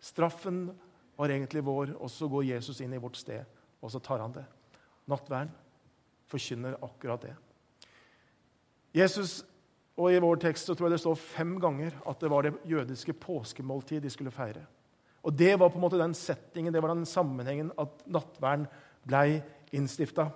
Straffen 0.00 0.70
var 1.16 1.28
egentlig 1.28 1.64
vår, 1.64 1.94
og 2.00 2.10
så 2.10 2.28
går 2.28 2.48
Jesus 2.54 2.80
inn 2.80 2.94
i 2.96 3.00
vårt 3.00 3.18
sted, 3.20 3.44
og 3.82 3.92
så 3.92 4.00
tar 4.00 4.22
han 4.22 4.32
det. 4.32 4.46
Nattverden 5.10 5.52
forkynner 6.30 6.78
akkurat 6.80 7.26
det. 7.26 7.34
Jesus, 8.96 9.42
og 10.00 10.12
I 10.12 10.20
vår 10.22 10.40
tekst 10.40 10.66
så 10.66 10.74
tror 10.74 10.88
jeg 10.88 10.96
det 10.96 11.02
står 11.04 11.18
fem 11.20 11.56
ganger 11.60 11.96
at 12.08 12.22
det 12.22 12.30
var 12.32 12.46
det 12.46 12.54
jødiske 12.66 13.12
påskemåltid 13.20 14.00
de 14.00 14.10
skulle 14.10 14.32
feire. 14.32 14.64
Og 15.22 15.36
Det 15.36 15.58
var 15.60 15.68
på 15.68 15.76
en 15.76 15.84
måte 15.84 16.00
den 16.00 16.14
settingen, 16.14 16.72
det 16.72 16.82
var 16.82 16.94
den 16.94 17.06
sammenhengen 17.06 17.72
at 17.78 18.06
nattverden 18.06 18.66
ble 19.04 19.42
innstifta. 19.72 20.30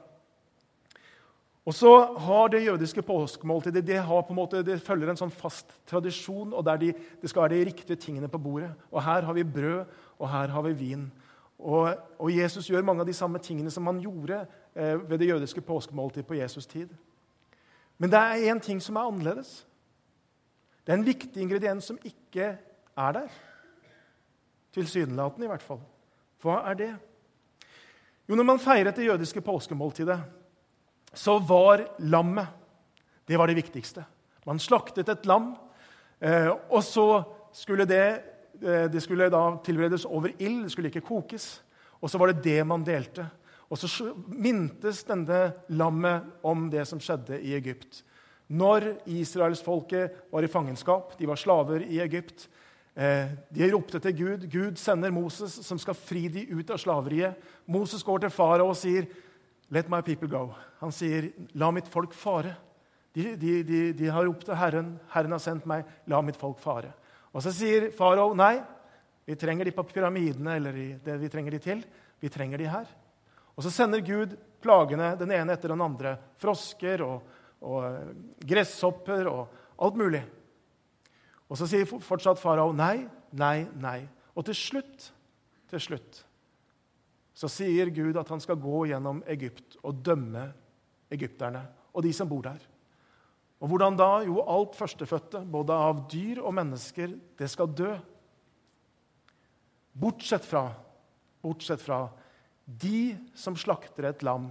Og 1.64 1.74
så 1.74 2.14
har 2.18 2.48
Det 2.48 2.66
jødiske 2.66 3.02
påskemåltidet 3.02 3.86
det, 3.86 3.96
har 3.96 4.22
på 4.22 4.32
en 4.32 4.36
måte, 4.36 4.62
det 4.62 4.82
følger 4.82 5.08
en 5.10 5.16
sånn 5.16 5.32
fast 5.32 5.72
tradisjon, 5.88 6.52
og 6.52 6.64
de, 6.80 6.92
det 6.92 7.30
skal 7.30 7.42
være 7.42 7.54
de 7.54 7.64
riktige 7.70 7.96
tingene 7.96 8.28
på 8.28 8.38
bordet. 8.38 8.70
Og 8.90 9.02
Her 9.02 9.22
har 9.22 9.32
vi 9.32 9.44
brød, 9.44 9.84
og 10.18 10.28
her 10.28 10.48
har 10.48 10.62
vi 10.62 10.72
vin. 10.72 11.12
Og, 11.58 11.94
og 12.18 12.30
Jesus 12.32 12.68
gjør 12.68 12.84
mange 12.84 13.00
av 13.00 13.08
de 13.08 13.16
samme 13.16 13.38
tingene 13.38 13.70
som 13.70 13.86
han 13.86 14.00
gjorde 14.02 14.42
eh, 14.74 15.10
ved 15.10 15.18
det 15.18 15.28
jødiske 15.28 15.60
påskemåltidet 15.60 16.26
på 16.26 16.34
Jesus' 16.34 16.68
tid. 16.68 16.88
Men 17.98 18.10
det 18.10 18.18
er 18.18 18.52
én 18.52 18.60
ting 18.60 18.82
som 18.82 18.96
er 18.96 19.08
annerledes. 19.08 19.66
Det 20.84 20.92
er 20.92 20.98
en 20.98 21.06
viktig 21.06 21.42
ingrediens 21.42 21.84
som 21.84 21.98
ikke 22.04 22.56
er 22.96 23.12
der. 23.12 23.28
Tilsynelatende, 24.74 25.46
i 25.46 25.52
hvert 25.52 25.62
fall. 25.62 25.80
Hva 26.42 26.60
er 26.70 26.74
det? 26.74 26.94
Jo, 28.28 28.34
Når 28.34 28.44
man 28.44 28.58
feiret 28.58 28.96
det 28.96 29.06
jødiske 29.06 29.40
påskemåltidet, 29.40 30.20
så 31.14 31.38
var 31.38 31.86
lammet 31.98 32.60
det 33.26 33.36
var 33.36 33.48
det 33.48 33.56
viktigste. 33.56 34.04
Man 34.44 34.60
slaktet 34.60 35.08
et 35.08 35.26
lam, 35.26 35.54
eh, 36.20 36.50
og 36.68 36.82
så 36.84 37.24
skulle 37.52 37.86
det, 37.88 38.22
eh, 38.60 38.84
det 38.92 39.02
skulle 39.02 39.30
da 39.32 39.56
tilberedes 39.64 40.04
over 40.04 40.34
ild. 40.38 40.64
Det 40.64 40.72
skulle 40.72 40.90
ikke 40.92 41.08
kokes. 41.08 41.62
Og 42.00 42.10
så 42.10 42.18
var 42.18 42.32
det 42.32 42.42
det 42.42 42.66
man 42.66 42.84
delte. 42.84 43.24
Og 43.70 43.78
så 43.78 44.12
mintes 44.28 45.04
denne 45.04 45.54
lammet 45.68 46.22
om 46.44 46.68
det 46.70 46.86
som 46.86 47.00
skjedde 47.00 47.40
i 47.40 47.54
Egypt. 47.54 48.02
Når 48.48 48.98
israelsfolket 49.08 50.28
var 50.30 50.44
i 50.44 50.52
fangenskap, 50.52 51.18
de 51.18 51.26
var 51.26 51.36
slaver 51.40 51.80
i 51.88 52.00
Egypt, 52.00 52.48
eh, 52.94 53.32
de 53.50 53.72
ropte 53.72 53.98
til 53.98 54.16
Gud. 54.16 54.50
Gud 54.50 54.76
sender 54.76 55.10
Moses, 55.10 55.52
som 55.64 55.78
skal 55.78 55.94
fri 55.94 56.28
de 56.28 56.44
ut 56.52 56.70
av 56.70 56.76
slaveriet. 56.76 57.34
Moses 57.66 58.02
går 58.02 58.18
til 58.18 58.30
farao 58.30 58.68
og 58.68 58.76
sier, 58.76 59.08
'Let 59.74 59.88
my 59.90 60.00
people 60.02 60.28
go'. 60.28 60.54
Han 60.80 60.92
sier, 60.92 61.32
'La 61.54 61.70
mitt 61.70 61.88
folk 61.90 62.12
fare'. 62.14 62.54
De, 63.12 63.36
de, 63.36 63.62
de, 63.62 63.92
de 63.92 64.06
har 64.06 64.24
ropt 64.24 64.46
til 64.46 64.54
Herren. 64.54 65.00
'Herren 65.10 65.32
har 65.32 65.42
sendt 65.42 65.66
meg. 65.66 65.84
La 66.06 66.20
mitt 66.22 66.38
folk 66.38 66.60
fare'. 66.62 66.92
Og 67.34 67.42
så 67.42 67.50
sier 67.50 67.90
farao, 67.90 68.34
'Nei, 68.34 68.62
vi 69.26 69.34
trenger 69.34 69.64
de 69.64 69.72
på 69.74 69.82
pyramidene 69.82 70.56
eller 70.56 70.78
det 71.02 71.18
vi 71.20 71.28
trenger 71.28 71.50
de 71.50 71.58
til. 71.58 71.82
Vi 72.20 72.28
trenger 72.28 72.58
de 72.58 72.68
her.' 72.70 72.92
Og 73.56 73.62
så 73.62 73.70
sender 73.70 74.00
Gud 74.00 74.36
plagene 74.62 75.16
den 75.18 75.32
ene 75.32 75.52
etter 75.54 75.68
den 75.68 75.82
andre. 75.82 76.16
Frosker 76.38 77.02
og, 77.02 77.22
og 77.62 77.84
eh, 77.86 78.14
gresshopper 78.46 79.26
og 79.30 79.48
alt 79.78 79.98
mulig. 79.98 80.22
Og 81.50 81.58
så 81.58 81.66
sier 81.70 81.86
fortsatt 81.86 82.38
farao 82.38 82.72
nei, 82.72 83.06
nei, 83.32 83.66
nei. 83.78 84.00
Og 84.34 84.46
til 84.46 84.54
slutt, 84.58 85.10
til 85.70 85.82
slutt 85.82 86.24
så 87.34 87.50
sier 87.50 87.90
Gud 87.90 88.16
at 88.16 88.30
han 88.30 88.42
skal 88.42 88.60
gå 88.62 88.84
gjennom 88.92 89.22
Egypt 89.30 89.78
og 89.82 89.98
dømme 90.06 90.46
egypterne 91.14 91.64
og 91.94 92.04
de 92.06 92.12
som 92.14 92.30
bor 92.30 92.44
der. 92.46 92.62
Og 93.62 93.70
hvordan 93.70 93.96
da? 93.96 94.08
Jo, 94.26 94.42
alt 94.42 94.74
førstefødte, 94.76 95.40
både 95.48 95.74
av 95.74 96.04
dyr 96.10 96.42
og 96.42 96.54
mennesker, 96.56 97.14
det 97.38 97.48
skal 97.50 97.70
dø. 97.72 97.92
Bortsett 99.94 100.44
fra, 100.44 100.66
bortsett 101.42 101.82
fra 101.82 102.02
de 102.64 103.14
som 103.38 103.56
slakter 103.56 104.08
et 104.08 104.24
lam, 104.26 104.48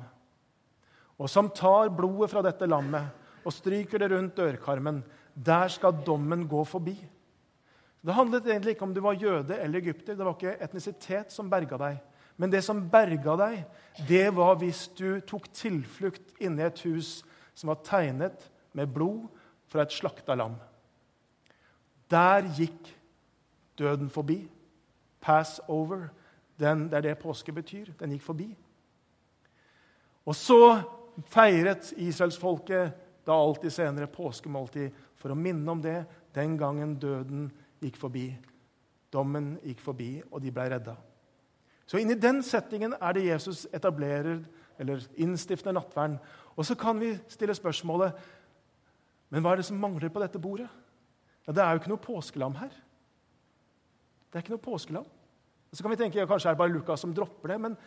og 1.19 1.29
som 1.29 1.49
tar 1.53 1.91
blodet 1.93 2.31
fra 2.31 2.41
dette 2.45 2.67
lammet 2.69 3.43
og 3.43 3.53
stryker 3.53 4.01
det 4.01 4.09
rundt 4.13 4.39
dørkarmen. 4.39 5.01
Der 5.33 5.69
skal 5.71 5.99
dommen 6.05 6.47
gå 6.49 6.63
forbi. 6.65 6.95
Det 8.03 8.15
handlet 8.15 8.47
egentlig 8.49 8.75
ikke 8.75 8.87
om 8.87 8.95
du 8.95 9.01
var 9.03 9.19
jøde 9.19 9.55
eller 9.55 9.79
egypter. 9.79 10.17
Det 10.17 10.25
var 10.25 10.35
ikke 10.35 10.57
etnisitet 10.63 11.31
som 11.31 11.51
berga 11.51 11.79
deg. 11.79 11.99
Men 12.37 12.51
det 12.51 12.63
som 12.65 12.81
berga 12.89 13.35
deg, 13.39 13.63
det 14.07 14.27
var 14.35 14.57
hvis 14.61 14.87
du 14.97 15.21
tok 15.27 15.49
tilflukt 15.53 16.33
inni 16.41 16.65
et 16.65 16.81
hus 16.87 17.21
som 17.53 17.69
var 17.69 17.83
tegnet 17.85 18.49
med 18.73 18.89
blod 18.93 19.27
fra 19.69 19.85
et 19.85 19.93
slakta 19.93 20.35
lam. 20.37 20.55
Der 22.09 22.45
gikk 22.57 22.89
døden 23.77 24.09
forbi. 24.09 24.43
Pass 25.21 25.59
over. 25.67 26.09
Den, 26.59 26.87
det 26.89 26.99
er 26.99 27.07
det 27.09 27.21
påske 27.21 27.53
betyr. 27.53 27.93
Den 27.99 28.13
gikk 28.13 28.25
forbi. 28.25 28.49
Og 30.25 30.35
så 30.35 30.81
feiret 31.29 31.93
israelsfolket 31.97 32.93
da 33.27 33.35
alltid 33.35 33.71
senere 33.71 34.09
påskemåltid 34.11 34.91
for 35.19 35.33
å 35.33 35.39
minne 35.39 35.71
om 35.71 35.81
det 35.83 36.03
den 36.35 36.57
gangen 36.59 36.97
døden 36.99 37.47
gikk 37.83 37.99
forbi. 37.99 38.27
Dommen 39.13 39.57
gikk 39.63 39.81
forbi, 39.83 40.17
og 40.31 40.41
de 40.41 40.51
ble 40.51 40.65
redda. 40.73 40.95
Så 41.85 41.99
inni 41.99 42.15
den 42.15 42.41
settingen 42.43 42.95
er 42.99 43.13
det 43.13 43.25
Jesus 43.27 43.65
etablerer 43.73 44.39
eller 44.79 45.03
innstifter 45.19 45.75
nattverden. 45.75 46.17
Og 46.55 46.65
så 46.65 46.75
kan 46.75 46.99
vi 46.99 47.15
stille 47.27 47.55
spørsmålet 47.55 48.13
men 49.33 49.41
hva 49.41 49.55
er 49.55 49.63
det 49.63 49.65
som 49.65 49.79
mangler 49.81 50.11
på 50.13 50.21
dette 50.21 50.37
bordet? 50.41 50.69
Ja, 51.47 51.51
Det 51.51 51.63
er 51.63 51.71
jo 51.73 51.81
ikke 51.81 51.89
noe 51.89 52.05
påskelam 52.05 52.55
her. 52.59 52.69
Det 54.29 54.37
er 54.37 54.43
ikke 54.45 54.53
noe 54.53 54.61
påskelam. 54.61 55.07
Og 55.71 55.73
så 55.73 55.81
kan 55.81 55.89
vi 55.89 55.97
tenke 55.97 56.19
ja, 56.19 56.27
Kanskje 56.29 56.51
er 56.51 56.53
det 56.53 56.61
bare 56.61 56.73
Lukas 56.73 57.01
som 57.01 57.15
dropper 57.17 57.49
det. 57.49 57.57
Men 57.61 57.77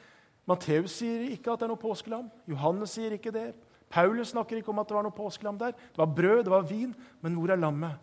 Matteus 0.47 0.99
sier 0.99 1.23
ikke 1.31 1.53
at 1.53 1.63
det 1.63 1.69
er 1.69 1.71
noe 1.71 1.79
påskelam. 1.79 2.27
Johannes 2.51 2.97
sier 2.99 3.15
ikke 3.15 3.31
det. 3.31 3.53
Paulus 3.89 4.33
snakker 4.35 4.59
ikke 4.59 4.73
om 4.75 4.83
at 4.83 4.91
det 4.91 4.99
var 4.99 5.07
noe 5.07 5.15
påskelam 5.15 5.59
der. 5.61 5.71
Det 5.71 6.03
var 6.03 6.11
brød, 6.19 6.43
det 6.45 6.51
var 6.51 6.67
vin. 6.67 6.91
Men 7.23 7.39
hvor 7.39 7.55
er 7.55 7.63
lammet? 7.63 7.95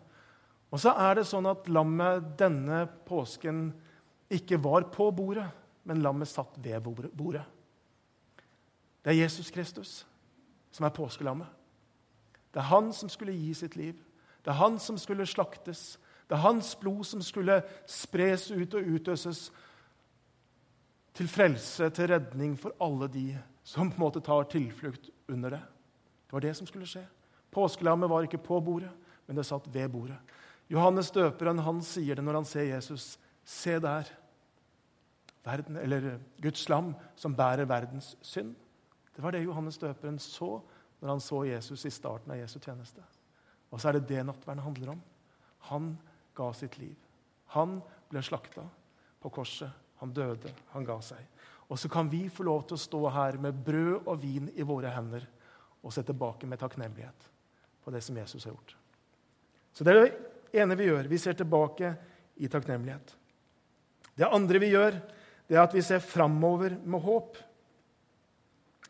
Og 0.72 0.80
så 0.80 0.94
er 0.96 1.20
det 1.20 1.28
sånn 1.28 1.46
at 1.46 1.68
lammet 1.68 2.32
denne 2.40 2.86
påsken 3.04 3.66
ikke 4.32 4.56
var 4.64 4.88
på 4.88 5.10
bordet 5.12 5.50
men 5.84 6.02
lammet 6.02 6.28
satt 6.28 6.56
ved 6.58 6.80
bordet. 6.84 7.44
Det 9.04 9.12
er 9.12 9.20
Jesus 9.20 9.50
Kristus 9.52 10.04
som 10.74 10.86
er 10.86 10.94
påskelammet. 10.96 11.46
Det 12.54 12.62
er 12.62 12.70
han 12.70 12.92
som 12.92 13.10
skulle 13.12 13.34
gi 13.36 13.52
sitt 13.54 13.76
liv. 13.76 13.98
Det 14.42 14.50
er 14.50 14.58
han 14.58 14.78
som 14.78 14.98
skulle 14.98 15.26
slaktes. 15.26 15.98
Det 16.28 16.36
er 16.36 16.44
hans 16.44 16.74
blod 16.80 17.04
som 17.06 17.22
skulle 17.22 17.60
spres 17.86 18.50
ut 18.50 18.74
og 18.74 18.90
utøses. 18.96 19.50
til 21.14 21.28
frelse, 21.28 21.90
til 21.90 22.08
redning 22.10 22.56
for 22.58 22.74
alle 22.82 23.06
de 23.08 23.38
som 23.62 23.90
på 23.90 23.94
en 23.94 24.00
måte 24.02 24.20
tar 24.20 24.48
tilflukt 24.50 25.10
under 25.28 25.50
det. 25.50 25.62
Det 26.26 26.32
var 26.32 26.40
det 26.40 26.54
som 26.56 26.66
skulle 26.66 26.86
skje. 26.86 27.04
Påskelammet 27.50 28.10
var 28.10 28.22
ikke 28.26 28.42
på 28.42 28.60
bordet, 28.60 28.90
men 29.26 29.36
det 29.36 29.46
satt 29.46 29.68
ved 29.74 29.88
bordet. 29.88 30.16
Johannes 30.68 31.10
døperen 31.10 31.58
han 31.58 31.80
sier 31.82 32.16
det 32.16 32.24
når 32.24 32.40
han 32.40 32.44
ser 32.44 32.66
Jesus. 32.66 33.18
Se 33.44 33.78
der, 33.78 34.10
verden, 35.44 35.76
eller 35.76 36.18
Guds 36.42 36.68
lam 36.68 36.94
som 37.16 37.36
bærer 37.36 37.68
verdens 37.68 38.14
synd. 38.24 38.54
Det 39.14 39.22
var 39.22 39.34
det 39.34 39.44
Johannes 39.44 39.78
døperen 39.78 40.18
så 40.18 40.56
når 41.00 41.12
han 41.12 41.22
så 41.22 41.44
Jesus 41.46 41.84
i 41.84 41.92
starten 41.92 42.32
av 42.32 42.40
Jesu 42.40 42.58
tjeneste. 42.58 43.04
Og 43.70 43.80
så 43.80 43.90
er 43.90 43.98
det 43.98 44.08
det 44.08 44.24
nattverden 44.24 44.64
handler 44.64 44.94
om. 44.94 45.02
Han 45.70 45.94
ga 46.36 46.50
sitt 46.56 46.78
liv. 46.78 46.96
Han 47.54 47.80
ble 48.10 48.22
slakta 48.24 48.64
på 49.22 49.32
korset. 49.34 49.70
Han 50.00 50.12
døde, 50.12 50.50
han 50.72 50.84
ga 50.84 50.96
seg. 51.04 51.20
Og 51.70 51.78
så 51.80 51.88
kan 51.88 52.10
vi 52.12 52.26
få 52.28 52.44
lov 52.44 52.66
til 52.68 52.76
å 52.76 52.82
stå 52.82 53.00
her 53.14 53.38
med 53.40 53.60
brød 53.64 54.08
og 54.10 54.18
vin 54.20 54.50
i 54.52 54.66
våre 54.66 54.90
hender 54.92 55.24
og 55.84 55.92
se 55.94 56.02
tilbake 56.04 56.48
med 56.48 56.60
takknemlighet 56.60 57.28
på 57.84 57.92
det 57.94 58.02
som 58.04 58.16
Jesus 58.18 58.44
har 58.44 58.52
gjort. 58.52 58.74
Så 59.72 59.84
det 59.84 59.94
er 59.94 60.00
det 60.02 60.60
ene 60.60 60.76
vi 60.78 60.88
gjør. 60.88 61.08
Vi 61.10 61.20
ser 61.20 61.36
tilbake 61.38 61.94
i 62.36 62.50
takknemlighet. 62.50 63.14
Det 64.14 64.28
andre 64.28 64.60
vi 64.62 64.70
gjør, 64.72 64.98
det 65.48 65.58
er 65.58 65.64
at 65.64 65.74
vi 65.76 65.82
ser 65.84 66.02
framover 66.04 66.76
med 66.84 67.04
håp. 67.04 67.36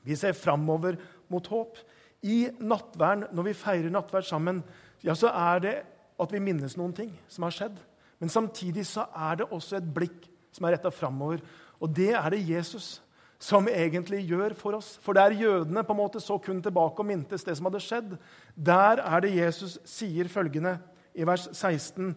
Vi 0.05 0.17
ser 0.17 0.37
framover 0.37 0.99
mot 1.33 1.47
håp. 1.51 1.81
I 2.25 2.47
nattverden, 2.61 3.27
når 3.33 3.49
vi 3.51 3.57
feirer 3.59 3.93
nattverd 3.93 4.29
sammen, 4.29 4.63
ja, 5.05 5.17
så 5.17 5.29
er 5.29 5.65
det 5.65 5.75
at 6.21 6.33
vi 6.33 6.41
minnes 6.41 6.77
noen 6.79 6.95
ting 6.97 7.11
som 7.29 7.45
har 7.45 7.55
skjedd. 7.55 7.81
Men 8.23 8.33
samtidig 8.33 8.87
så 8.89 9.09
er 9.11 9.41
det 9.41 9.51
også 9.53 9.81
et 9.81 9.91
blikk 9.97 10.29
som 10.55 10.65
er 10.65 10.77
retta 10.77 10.93
framover. 10.95 11.43
Og 11.83 11.91
det 11.93 12.13
er 12.15 12.31
det 12.33 12.45
Jesus 12.47 13.01
som 13.45 13.67
egentlig 13.69 14.23
gjør 14.29 14.55
for 14.57 14.79
oss. 14.79 14.95
For 15.05 15.17
der 15.17 15.35
jødene 15.37 15.83
på 15.85 15.93
en 15.93 16.01
måte 16.01 16.23
så 16.23 16.39
kun 16.41 16.63
tilbake 16.65 17.03
og 17.03 17.09
mintes 17.09 17.45
det 17.45 17.57
som 17.59 17.69
hadde 17.69 17.83
skjedd, 17.83 18.15
der 18.55 19.03
er 19.03 19.25
det 19.25 19.35
Jesus 19.35 19.77
sier 19.89 20.31
følgende 20.33 20.79
i 21.15 21.27
vers 21.27 21.49
16.: 21.53 22.15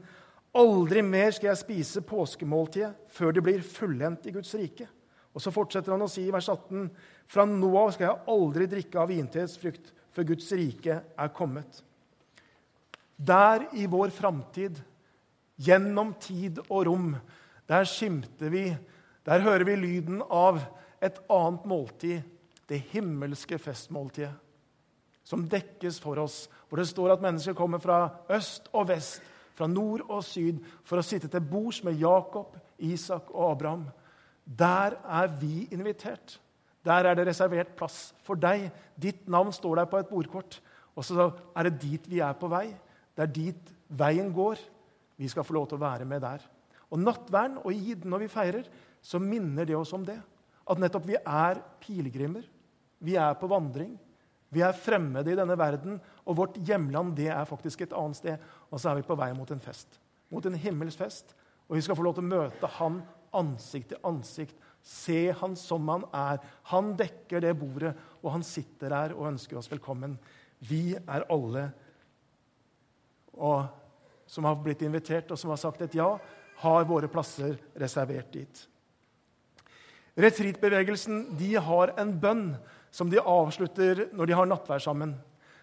Aldri 0.57 1.03
mer 1.05 1.33
skal 1.35 1.51
jeg 1.51 1.61
spise 1.61 2.01
påskemåltidet 2.07 2.93
før 3.13 3.35
det 3.35 3.43
blir 3.45 3.65
fullendt 3.65 4.25
i 4.25 4.33
Guds 4.33 4.53
rike. 4.57 4.87
Og 5.37 5.43
så 5.43 5.53
fortsetter 5.53 5.93
han 5.93 6.01
å 6.01 6.09
si 6.09 6.23
i 6.25 6.33
vers 6.33 6.47
18.: 6.49 6.87
Fra 7.29 7.45
nå 7.45 7.69
av 7.77 7.91
skal 7.93 8.07
jeg 8.07 8.23
aldri 8.33 8.69
drikke 8.71 8.97
av 9.01 9.11
vintedets 9.11 9.57
før 9.61 10.29
Guds 10.31 10.49
rike 10.57 11.01
er 11.05 11.33
kommet. 11.35 11.83
Der 13.17 13.67
i 13.77 13.85
vår 13.89 14.09
framtid, 14.13 14.79
gjennom 15.57 16.15
tid 16.21 16.59
og 16.67 16.85
rom, 16.89 17.13
der 17.69 17.85
skimter 17.89 18.49
vi, 18.53 18.65
der 19.25 19.45
hører 19.45 19.65
vi 19.65 19.75
lyden 19.75 20.21
av 20.29 20.61
et 21.01 21.17
annet 21.29 21.65
måltid, 21.69 22.21
det 22.67 22.83
himmelske 22.91 23.57
festmåltidet, 23.61 24.33
som 25.23 25.45
dekkes 25.49 25.99
for 26.03 26.19
oss, 26.19 26.45
hvor 26.67 26.81
det 26.81 26.89
står 26.89 27.13
at 27.13 27.23
mennesker 27.23 27.55
kommer 27.57 27.81
fra 27.83 27.99
øst 28.33 28.69
og 28.73 28.89
vest, 28.89 29.21
fra 29.57 29.67
nord 29.69 30.05
og 30.05 30.21
syd, 30.25 30.61
for 30.85 31.01
å 31.01 31.05
sitte 31.05 31.29
til 31.31 31.41
bords 31.43 31.81
med 31.85 31.97
Jakob, 31.97 32.53
Isak 32.77 33.31
og 33.33 33.55
Abraham. 33.55 33.87
Der 34.45 34.95
er 35.01 35.31
vi 35.41 35.65
invitert. 35.73 36.37
Der 36.85 37.09
er 37.09 37.17
det 37.17 37.25
reservert 37.27 37.73
plass 37.75 38.13
for 38.23 38.39
deg. 38.39 38.69
Ditt 38.95 39.25
navn 39.27 39.51
står 39.51 39.81
der 39.81 39.89
på 39.91 39.99
et 39.99 40.11
bordkort. 40.11 40.59
Og 40.95 41.05
så 41.05 41.31
er 41.57 41.67
det 41.67 41.81
dit 41.81 42.09
vi 42.09 42.21
er 42.23 42.37
på 42.37 42.49
vei. 42.51 42.69
Det 43.17 43.25
er 43.25 43.33
dit 43.33 43.73
veien 43.89 44.29
går. 44.33 44.61
Vi 45.17 45.27
skal 45.29 45.45
få 45.45 45.57
lov 45.57 45.67
til 45.67 45.79
å 45.79 45.83
være 45.83 46.05
med 46.07 46.21
der. 46.23 46.45
Og 46.93 47.01
nattverden 47.01 47.59
og 47.65 47.73
id, 47.73 48.05
når 48.07 48.23
vi 48.23 48.31
feirer, 48.31 48.69
så 49.03 49.19
minner 49.19 49.67
det 49.67 49.75
oss 49.75 49.91
om 49.97 50.05
det. 50.05 50.19
At 50.67 50.79
nettopp 50.79 51.07
vi 51.09 51.17
er 51.17 51.59
pilegrimer. 51.81 52.45
Vi 53.03 53.17
er 53.19 53.35
på 53.39 53.49
vandring. 53.51 53.97
Vi 54.53 54.63
er 54.63 54.77
fremmede 54.77 55.33
i 55.33 55.37
denne 55.37 55.57
verden, 55.59 55.97
og 56.25 56.37
vårt 56.39 56.59
hjemland 56.67 57.15
det 57.17 57.27
er 57.33 57.49
faktisk 57.49 57.83
et 57.83 57.95
annet 57.95 58.19
sted. 58.19 58.45
Og 58.71 58.79
så 58.79 58.91
er 58.91 58.99
vi 58.99 59.07
på 59.07 59.17
vei 59.19 59.31
mot 59.35 59.51
en 59.51 59.63
fest. 59.63 59.99
Mot 60.31 60.45
en 60.47 60.55
himmelsk 60.55 61.03
fest. 61.03 61.35
Og 61.67 61.75
vi 61.75 61.83
skal 61.83 61.97
få 61.99 62.05
lov 62.05 62.15
til 62.15 62.23
å 62.23 62.31
møte 62.31 62.69
Han 62.79 63.01
ansikt 63.35 63.91
til 63.91 64.07
ansikt. 64.07 64.55
Se 64.87 65.33
Han 65.41 65.57
som 65.59 65.87
Han 65.91 66.07
er. 66.15 66.39
Han 66.71 66.93
dekker 66.99 67.43
det 67.43 67.57
bordet, 67.59 67.91
og 68.23 68.31
han 68.37 68.45
sitter 68.45 68.93
der 68.93 69.17
og 69.17 69.27
ønsker 69.33 69.59
oss 69.59 69.71
velkommen. 69.71 70.15
Vi 70.63 70.95
er 70.95 71.27
alle 71.31 71.67
og 73.37 73.67
som 74.27 74.47
har 74.47 74.57
blitt 74.59 74.81
invitert, 74.83 75.29
og 75.31 75.39
som 75.39 75.53
har 75.53 75.61
sagt 75.61 75.83
et 75.85 75.95
ja, 75.97 76.09
har 76.63 76.87
våre 76.89 77.09
plasser 77.11 77.55
reservert 77.79 78.31
dit. 78.33 78.63
Retreatbevegelsen 80.17 81.37
de 81.37 81.51
har 81.61 81.93
en 82.01 82.15
bønn 82.19 82.47
som 82.97 83.09
de 83.11 83.21
avslutter 83.21 84.07
når 84.15 84.29
de 84.29 84.37
har 84.39 84.49
nattvær 84.49 84.81
sammen. 84.81 85.13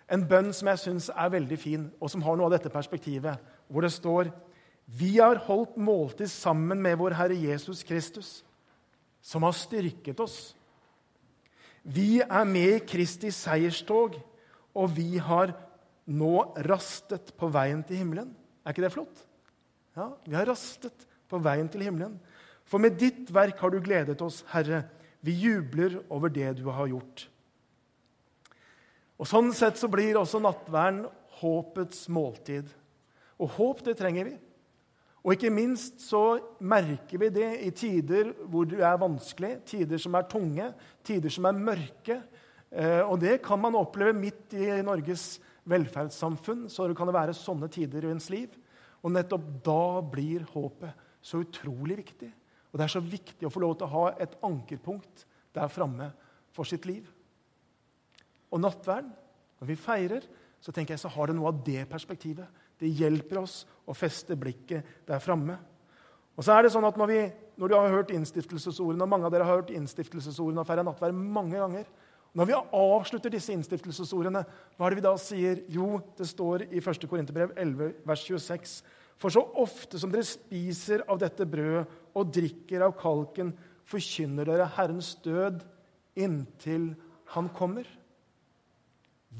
En 0.07 0.23
bønn 0.29 0.53
som 0.55 0.69
jeg 0.71 0.83
syns 0.83 1.09
er 1.11 1.33
veldig 1.33 1.59
fin, 1.59 1.87
og 1.99 2.13
som 2.13 2.23
har 2.23 2.37
noe 2.39 2.47
av 2.47 2.55
dette 2.55 2.71
perspektivet. 2.71 3.41
Hvor 3.67 3.83
det 3.83 3.95
står 3.95 4.31
Vi 4.85 5.17
har 5.17 5.41
holdt 5.47 5.79
måltid 5.81 6.29
sammen 6.29 6.83
med 6.85 6.99
vår 7.01 7.17
Herre 7.17 7.39
Jesus 7.41 7.83
Kristus, 7.83 8.45
som 9.25 9.43
har 9.43 9.57
styrket 9.57 10.21
oss. 10.21 10.53
Vi 11.83 12.21
er 12.21 12.45
med 12.45 12.77
i 12.77 12.85
Kristi 12.85 13.33
seierstog, 13.33 14.19
og 14.77 14.93
vi 14.93 15.17
har 15.17 15.55
nå 16.05 16.35
rastet 16.69 17.33
på 17.39 17.49
veien 17.49 17.81
til 17.89 18.03
himmelen. 18.03 18.35
Er 18.65 18.77
ikke 18.77 18.85
det 18.85 18.93
flott? 18.93 19.25
Ja, 19.97 20.11
Vi 20.27 20.37
har 20.37 20.47
rastet 20.47 21.07
på 21.29 21.41
veien 21.41 21.69
til 21.69 21.85
himmelen. 21.87 22.19
For 22.69 22.81
med 22.81 22.99
ditt 23.01 23.33
verk 23.33 23.61
har 23.61 23.73
du 23.73 23.81
gledet 23.81 24.21
oss, 24.25 24.43
Herre. 24.53 24.85
Vi 25.25 25.33
jubler 25.41 26.03
over 26.13 26.33
det 26.33 26.51
du 26.59 26.67
har 26.69 26.91
gjort. 26.91 27.29
Og 29.17 29.29
Sånn 29.31 29.53
sett 29.57 29.79
så 29.81 29.89
blir 29.89 30.19
også 30.21 30.41
nattverden 30.43 31.05
håpets 31.41 32.09
måltid. 32.13 32.69
Og 33.41 33.55
håp, 33.57 33.81
det 33.87 33.97
trenger 33.99 34.29
vi. 34.29 34.35
Og 35.25 35.33
ikke 35.33 35.53
minst 35.55 36.03
så 36.05 36.37
merker 36.61 37.23
vi 37.23 37.31
det 37.33 37.49
i 37.65 37.71
tider 37.73 38.35
hvor 38.45 38.69
det 38.69 38.83
er 38.85 39.01
vanskelig, 39.01 39.55
tider 39.65 40.01
som 40.03 40.17
er 40.19 40.27
tunge, 40.29 40.69
tider 41.07 41.33
som 41.33 41.49
er 41.49 41.57
mørke. 41.57 42.19
Eh, 42.69 43.01
og 43.01 43.17
det 43.23 43.39
kan 43.45 43.63
man 43.63 43.79
oppleve 43.81 44.13
midt 44.19 44.53
i 44.59 44.69
Norges 44.85 45.39
velferdssamfunn, 45.65 46.67
så 46.69 46.91
det 46.91 46.99
kan 46.99 47.09
være 47.09 47.37
sånne 47.37 47.71
tider 47.73 48.05
i 48.05 48.13
ens 48.13 48.29
liv. 48.35 48.53
Og 49.01 49.15
nettopp 49.15 49.49
da 49.65 50.03
blir 50.13 50.45
håpet 50.53 50.93
så 51.25 51.41
utrolig 51.41 52.03
viktig. 52.03 52.29
Og 52.75 52.81
det 52.81 52.89
er 52.89 52.91
så 52.97 53.05
viktig 53.07 53.47
å 53.47 53.53
få 53.55 53.63
lov 53.63 53.77
til 53.79 53.87
å 53.87 53.93
ha 53.93 54.07
et 54.19 54.33
ankerpunkt 54.43 55.23
der 55.55 55.71
framme 55.71 56.09
for 56.51 56.67
sitt 56.67 56.89
liv. 56.91 57.07
Og 58.51 58.59
nattverden, 58.59 59.13
når 59.61 59.71
vi 59.71 59.77
feirer, 59.79 60.27
så 60.59 60.75
tenker 60.75 60.97
jeg 60.97 61.05
så 61.05 61.13
har 61.15 61.31
det 61.31 61.37
noe 61.39 61.53
av 61.53 61.61
det 61.63 61.85
perspektivet. 61.87 62.51
Det 62.81 62.91
hjelper 62.91 63.45
oss 63.45 63.61
å 63.87 63.95
feste 63.95 64.35
blikket 64.35 65.07
der 65.07 65.23
framme. 65.23 65.55
Og 66.35 66.43
så 66.43 66.57
er 66.57 66.67
det 66.67 66.73
sånn 66.75 66.87
at 66.89 66.99
når, 66.99 67.13
vi, 67.13 67.21
når 67.63 67.71
du 67.71 67.77
har 67.77 67.95
hørt 67.95 68.11
innstiftelsesordene, 68.11 69.07
og 69.07 69.13
mange 69.13 69.29
av 69.29 69.37
dere 69.37 69.47
har 69.47 69.61
hørt 69.61 69.71
innstiftelsesordene 69.71 70.65
og 70.65 70.67
feira 70.67 70.83
nattverd 70.83 71.15
mange 71.15 71.61
ganger, 71.61 71.87
når 72.35 72.49
vi 72.51 72.57
avslutter 72.59 73.31
disse 73.31 73.55
innstiftelsesordene, 73.55 74.43
hva 74.75 74.87
er 74.89 74.91
det 74.91 74.99
vi 74.99 75.07
da 75.07 75.13
sier? 75.23 75.61
Jo, 75.71 76.01
det 76.19 76.27
står 76.27 76.67
i 76.67 76.83
1. 76.83 77.07
Korinterbrev 77.07 77.55
11, 77.55 78.01
vers 78.03 78.25
26. 78.27 78.81
For 79.23 79.31
så 79.31 79.45
ofte 79.63 80.01
som 80.03 80.11
dere 80.11 80.27
spiser 80.27 81.05
av 81.07 81.21
dette 81.23 81.47
brødet 81.47 81.87
og 82.15 82.33
drikker 82.35 82.85
av 82.87 82.95
kalken, 82.99 83.53
forkynner 83.85 84.49
dere 84.49 84.71
Herrens 84.77 85.15
død 85.25 85.63
inntil 86.17 86.95
Han 87.35 87.49
kommer. 87.57 87.89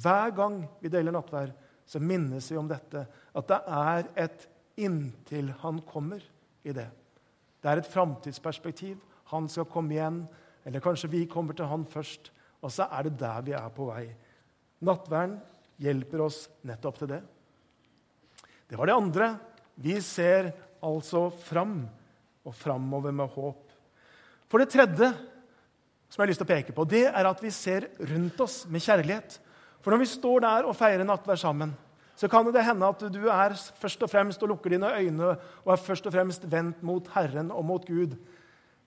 Hver 0.03 0.33
gang 0.35 0.65
vi 0.83 0.91
deler 0.91 1.15
nattvær, 1.15 1.53
så 1.87 2.01
minnes 2.03 2.51
vi 2.51 2.59
om 2.59 2.69
dette. 2.69 3.07
At 3.35 3.49
det 3.49 3.61
er 3.67 4.09
et 4.25 4.49
'inntil 4.77 5.53
Han 5.61 5.81
kommer' 5.81 6.25
i 6.65 6.73
det. 6.73 6.91
Det 7.63 7.71
er 7.71 7.79
et 7.79 7.93
framtidsperspektiv. 7.93 8.99
Han 9.33 9.49
skal 9.49 9.65
komme 9.65 9.95
igjen. 9.95 10.29
Eller 10.65 10.81
kanskje 10.81 11.11
vi 11.11 11.27
kommer 11.27 11.57
til 11.57 11.67
han 11.67 11.85
først. 11.85 12.31
Og 12.63 12.73
så 12.73 12.89
er 12.91 13.03
det 13.03 13.19
der 13.21 13.43
vi 13.43 13.53
er 13.53 13.69
på 13.69 13.89
vei. 13.91 14.09
Nattverden 14.85 15.39
hjelper 15.81 16.25
oss 16.25 16.49
nettopp 16.65 16.99
til 16.99 17.09
det. 17.09 17.23
Det 18.69 18.79
var 18.79 18.87
det 18.87 18.97
andre. 18.97 19.29
Vi 19.77 20.01
ser 20.01 20.53
altså 20.85 21.31
fram, 21.31 21.89
og 22.45 22.55
framover 22.57 23.15
med 23.15 23.31
håp. 23.33 23.73
For 24.51 24.61
det 24.61 24.71
tredje 24.73 25.11
som 26.09 26.21
jeg 26.21 26.27
har 26.27 26.31
lyst 26.31 26.43
til 26.45 26.47
å 26.47 26.53
peke 26.53 26.75
på, 26.77 26.85
det 26.87 27.07
er 27.09 27.27
at 27.27 27.41
vi 27.43 27.51
ser 27.51 27.89
rundt 27.99 28.39
oss 28.45 28.61
med 28.71 28.85
kjærlighet. 28.85 29.39
For 29.83 29.91
når 29.91 30.05
vi 30.05 30.13
står 30.13 30.45
der 30.45 30.69
og 30.69 30.77
feirer 30.79 31.07
nattverd 31.09 31.41
sammen, 31.41 31.73
så 32.15 32.29
kan 32.31 32.47
det 32.55 32.63
hende 32.63 32.87
at 32.87 33.01
du 33.11 33.25
er 33.27 33.57
først 33.81 34.05
og 34.07 34.11
fremst 34.13 34.43
og 34.47 34.53
lukker 34.53 34.77
dine 34.77 34.93
øyne 34.95 35.33
og 35.35 35.73
er 35.75 35.83
først 35.83 36.07
og 36.07 36.15
fremst 36.15 36.47
vendt 36.47 36.85
mot 36.87 37.09
Herren 37.17 37.51
og 37.51 37.65
mot 37.67 37.87
Gud. 37.89 38.15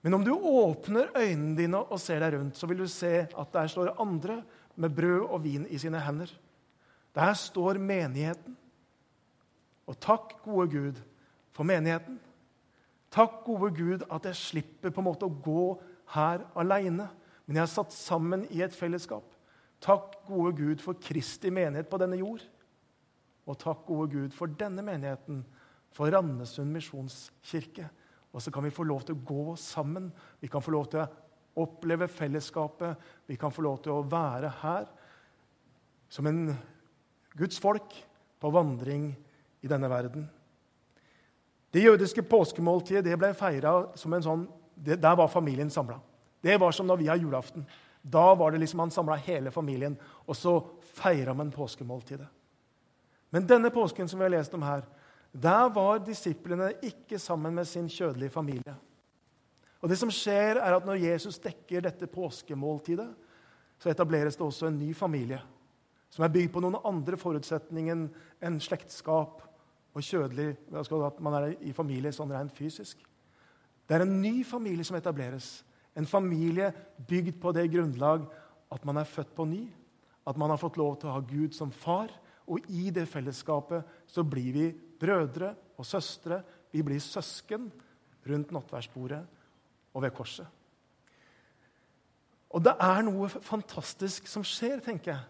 Men 0.00 0.14
om 0.16 0.24
du 0.24 0.32
åpner 0.32 1.10
øynene 1.12 1.56
dine 1.58 1.82
og 1.82 2.00
ser 2.00 2.22
deg 2.22 2.38
rundt, 2.38 2.56
så 2.56 2.68
vil 2.70 2.80
du 2.80 2.88
se 2.88 3.26
at 3.26 3.52
der 3.52 3.68
står 3.68 3.96
andre 4.00 4.40
med 4.78 4.94
brød 4.94 5.26
og 5.26 5.42
vin 5.44 5.66
i 5.68 5.78
sine 5.78 6.00
hender. 6.00 6.30
Der 7.14 7.34
står 7.34 7.80
menigheten. 7.82 8.56
Og 9.88 10.00
takk, 10.00 10.36
gode 10.44 10.68
Gud, 10.70 11.02
for 11.52 11.66
menigheten. 11.66 12.20
Takk, 13.14 13.40
gode 13.46 13.72
Gud, 13.76 14.04
at 14.12 14.26
jeg 14.28 14.36
slipper 14.36 14.92
på 14.92 15.00
en 15.00 15.08
måte 15.08 15.28
å 15.28 15.32
gå 15.32 15.64
her 16.12 16.44
aleine, 16.58 17.08
men 17.46 17.56
jeg 17.56 17.64
er 17.64 17.72
satt 17.72 17.94
sammen 17.96 18.44
i 18.52 18.60
et 18.64 18.74
fellesskap. 18.76 19.24
Takk, 19.80 20.18
gode 20.26 20.52
Gud, 20.58 20.82
for 20.84 20.98
Kristi 21.00 21.52
menighet 21.54 21.88
på 21.88 22.00
denne 22.00 22.18
jord. 22.20 22.42
Og 23.48 23.56
takk, 23.60 23.86
gode 23.88 24.10
Gud, 24.12 24.34
for 24.36 24.50
denne 24.60 24.84
menigheten, 24.84 25.40
for 25.96 26.12
Randesund 26.12 26.68
misjonskirke. 26.74 27.88
Og 28.34 28.44
så 28.44 28.52
kan 28.52 28.66
vi 28.66 28.74
få 28.74 28.84
lov 28.84 29.06
til 29.06 29.16
å 29.16 29.24
gå 29.24 29.56
sammen. 29.60 30.10
Vi 30.42 30.50
kan 30.52 30.62
få 30.62 30.74
lov 30.74 30.90
til 30.92 31.00
å 31.00 31.08
oppleve 31.64 32.10
fellesskapet. 32.12 32.98
Vi 33.26 33.38
kan 33.40 33.54
få 33.54 33.64
lov 33.64 33.80
til 33.82 33.96
å 33.96 34.04
være 34.04 34.52
her 34.60 34.90
som 36.12 36.28
en 36.28 36.52
Guds 37.38 37.60
folk 37.60 37.96
på 38.40 38.50
vandring 38.52 39.10
i 39.64 39.70
denne 39.70 39.88
verden. 39.90 40.28
Det 41.70 41.84
jødiske 41.84 42.22
påskemåltidet 42.22 43.04
det 43.04 43.18
ble 43.20 43.34
feira 43.36 43.74
som 43.98 44.14
en 44.14 44.24
sånn 44.24 44.46
det, 44.74 44.96
Der 45.02 45.16
var 45.16 45.28
familien 45.28 45.70
samla. 45.70 45.98
Det 46.40 46.56
var 46.60 46.72
som 46.72 46.86
når 46.86 46.96
vi 46.96 47.08
har 47.08 47.16
julaften. 47.16 47.66
Da 48.02 48.34
var 48.34 48.52
det 48.52 48.60
liksom 48.62 48.80
Han 48.80 48.90
samla 48.90 49.16
hele 49.16 49.50
familien, 49.50 49.98
og 50.26 50.36
så 50.36 50.60
feira 50.94 51.34
man 51.34 51.50
påskemåltidet. 51.50 52.28
Men 53.30 53.46
denne 53.46 53.70
påsken 53.70 54.08
som 54.08 54.18
vi 54.18 54.24
har 54.24 54.30
lest 54.30 54.54
om 54.54 54.62
her, 54.62 54.86
der 55.32 55.68
var 55.68 55.98
disiplene 55.98 56.72
ikke 56.82 57.18
sammen 57.18 57.54
med 57.54 57.66
sin 57.66 57.88
kjødelige 57.88 58.30
familie. 58.30 58.74
Og 59.82 59.88
det 59.88 59.98
som 59.98 60.10
skjer 60.10 60.56
er 60.56 60.74
at 60.74 60.86
Når 60.86 60.94
Jesus 60.94 61.38
dekker 61.38 61.80
dette 61.80 62.06
påskemåltidet, 62.06 63.08
så 63.78 63.90
etableres 63.90 64.36
det 64.36 64.46
også 64.46 64.66
en 64.66 64.78
ny 64.78 64.94
familie 64.94 65.40
som 66.10 66.24
er 66.24 66.32
bygd 66.32 66.52
på 66.54 66.62
noen 66.64 66.80
andre 66.88 67.18
forutsetninger 67.20 68.06
enn 68.42 68.60
slektskap 68.60 69.42
og 69.98 70.06
kjødelig 70.06 70.52
at 70.78 71.20
man 71.20 71.36
er 71.38 71.54
i 71.66 71.74
familie 71.74 72.12
sånn 72.14 72.32
rent 72.32 72.54
fysisk. 72.54 73.00
Det 73.88 73.96
er 73.96 74.04
en 74.04 74.20
ny 74.22 74.44
familie 74.46 74.84
som 74.86 74.98
etableres. 74.98 75.62
En 75.96 76.06
familie 76.06 76.70
bygd 77.08 77.40
på 77.42 77.52
det 77.56 77.66
grunnlag 77.72 78.26
at 78.70 78.84
man 78.86 79.00
er 79.00 79.08
født 79.08 79.32
på 79.34 79.46
ny, 79.48 79.64
at 80.28 80.36
man 80.36 80.52
har 80.52 80.60
fått 80.60 80.76
lov 80.76 80.98
til 81.00 81.08
å 81.08 81.16
ha 81.16 81.24
Gud 81.24 81.56
som 81.56 81.72
far. 81.72 82.12
Og 82.48 82.64
i 82.68 82.92
det 82.94 83.06
fellesskapet 83.08 84.06
så 84.08 84.24
blir 84.24 84.52
vi 84.54 84.68
brødre 85.00 85.54
og 85.78 85.86
søstre. 85.88 86.42
Vi 86.72 86.84
blir 86.84 87.00
søsken 87.00 87.66
rundt 88.28 88.52
nattverdsbordet 88.52 89.22
og 89.94 90.04
ved 90.04 90.14
korset. 90.16 90.46
Og 92.48 92.62
det 92.64 92.76
er 92.80 93.02
noe 93.04 93.28
fantastisk 93.28 94.28
som 94.30 94.44
skjer, 94.46 94.80
tenker 94.84 95.12
jeg. 95.12 95.24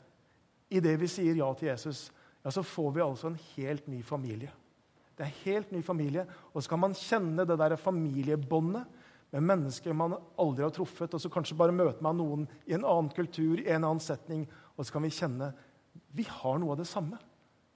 i 0.70 0.80
det 0.84 0.98
vi 1.00 1.06
sier 1.08 1.38
ja 1.38 1.46
til 1.56 1.70
Jesus, 1.70 2.10
ja, 2.48 2.52
så 2.54 2.62
får 2.64 2.92
vi 2.96 3.04
altså 3.04 3.28
en 3.28 3.40
helt 3.56 3.90
ny 3.92 3.98
familie. 4.00 4.48
Det 5.12 5.26
er 5.26 5.28
en 5.28 5.40
helt 5.44 5.72
ny 5.74 5.82
familie, 5.84 6.24
Og 6.54 6.62
så 6.62 6.70
kan 6.70 6.80
man 6.80 6.94
kjenne 6.96 7.44
det 7.44 7.58
der 7.58 7.76
familiebåndet 7.76 8.86
med 9.30 9.42
mennesker 9.44 9.92
man 9.92 10.14
aldri 10.38 10.64
har 10.64 10.72
truffet, 10.72 11.12
og 11.12 11.20
så 11.20 11.28
kanskje 11.28 11.56
bare 11.58 11.76
møte 11.76 12.00
man 12.00 12.16
noen 12.16 12.46
i 12.64 12.72
en 12.72 12.86
annen 12.86 13.10
kultur, 13.12 13.60
i 13.60 13.68
en 13.68 13.84
annen 13.84 14.00
setning, 14.00 14.46
og 14.78 14.86
så 14.86 14.92
kan 14.92 15.04
vi 15.04 15.12
kjenne 15.12 15.52
vi 16.16 16.24
har 16.24 16.56
noe 16.58 16.72
av 16.72 16.80
det 16.80 16.88
samme. 16.88 17.18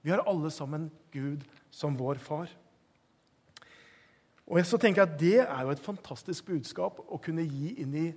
Vi 0.01 0.09
har 0.09 0.23
alle 0.25 0.49
sammen 0.49 0.89
Gud 1.11 1.43
som 1.69 1.93
vår 1.93 2.17
far. 2.23 2.49
Og 4.49 4.57
så 4.65 4.79
tenker 4.81 5.03
jeg 5.03 5.11
at 5.11 5.19
Det 5.19 5.37
er 5.43 5.61
jo 5.61 5.75
et 5.75 5.85
fantastisk 5.85 6.49
budskap 6.49 6.97
å 7.05 7.21
kunne 7.21 7.45
gi 7.45 7.75
inn 7.83 7.93
i 7.93 8.07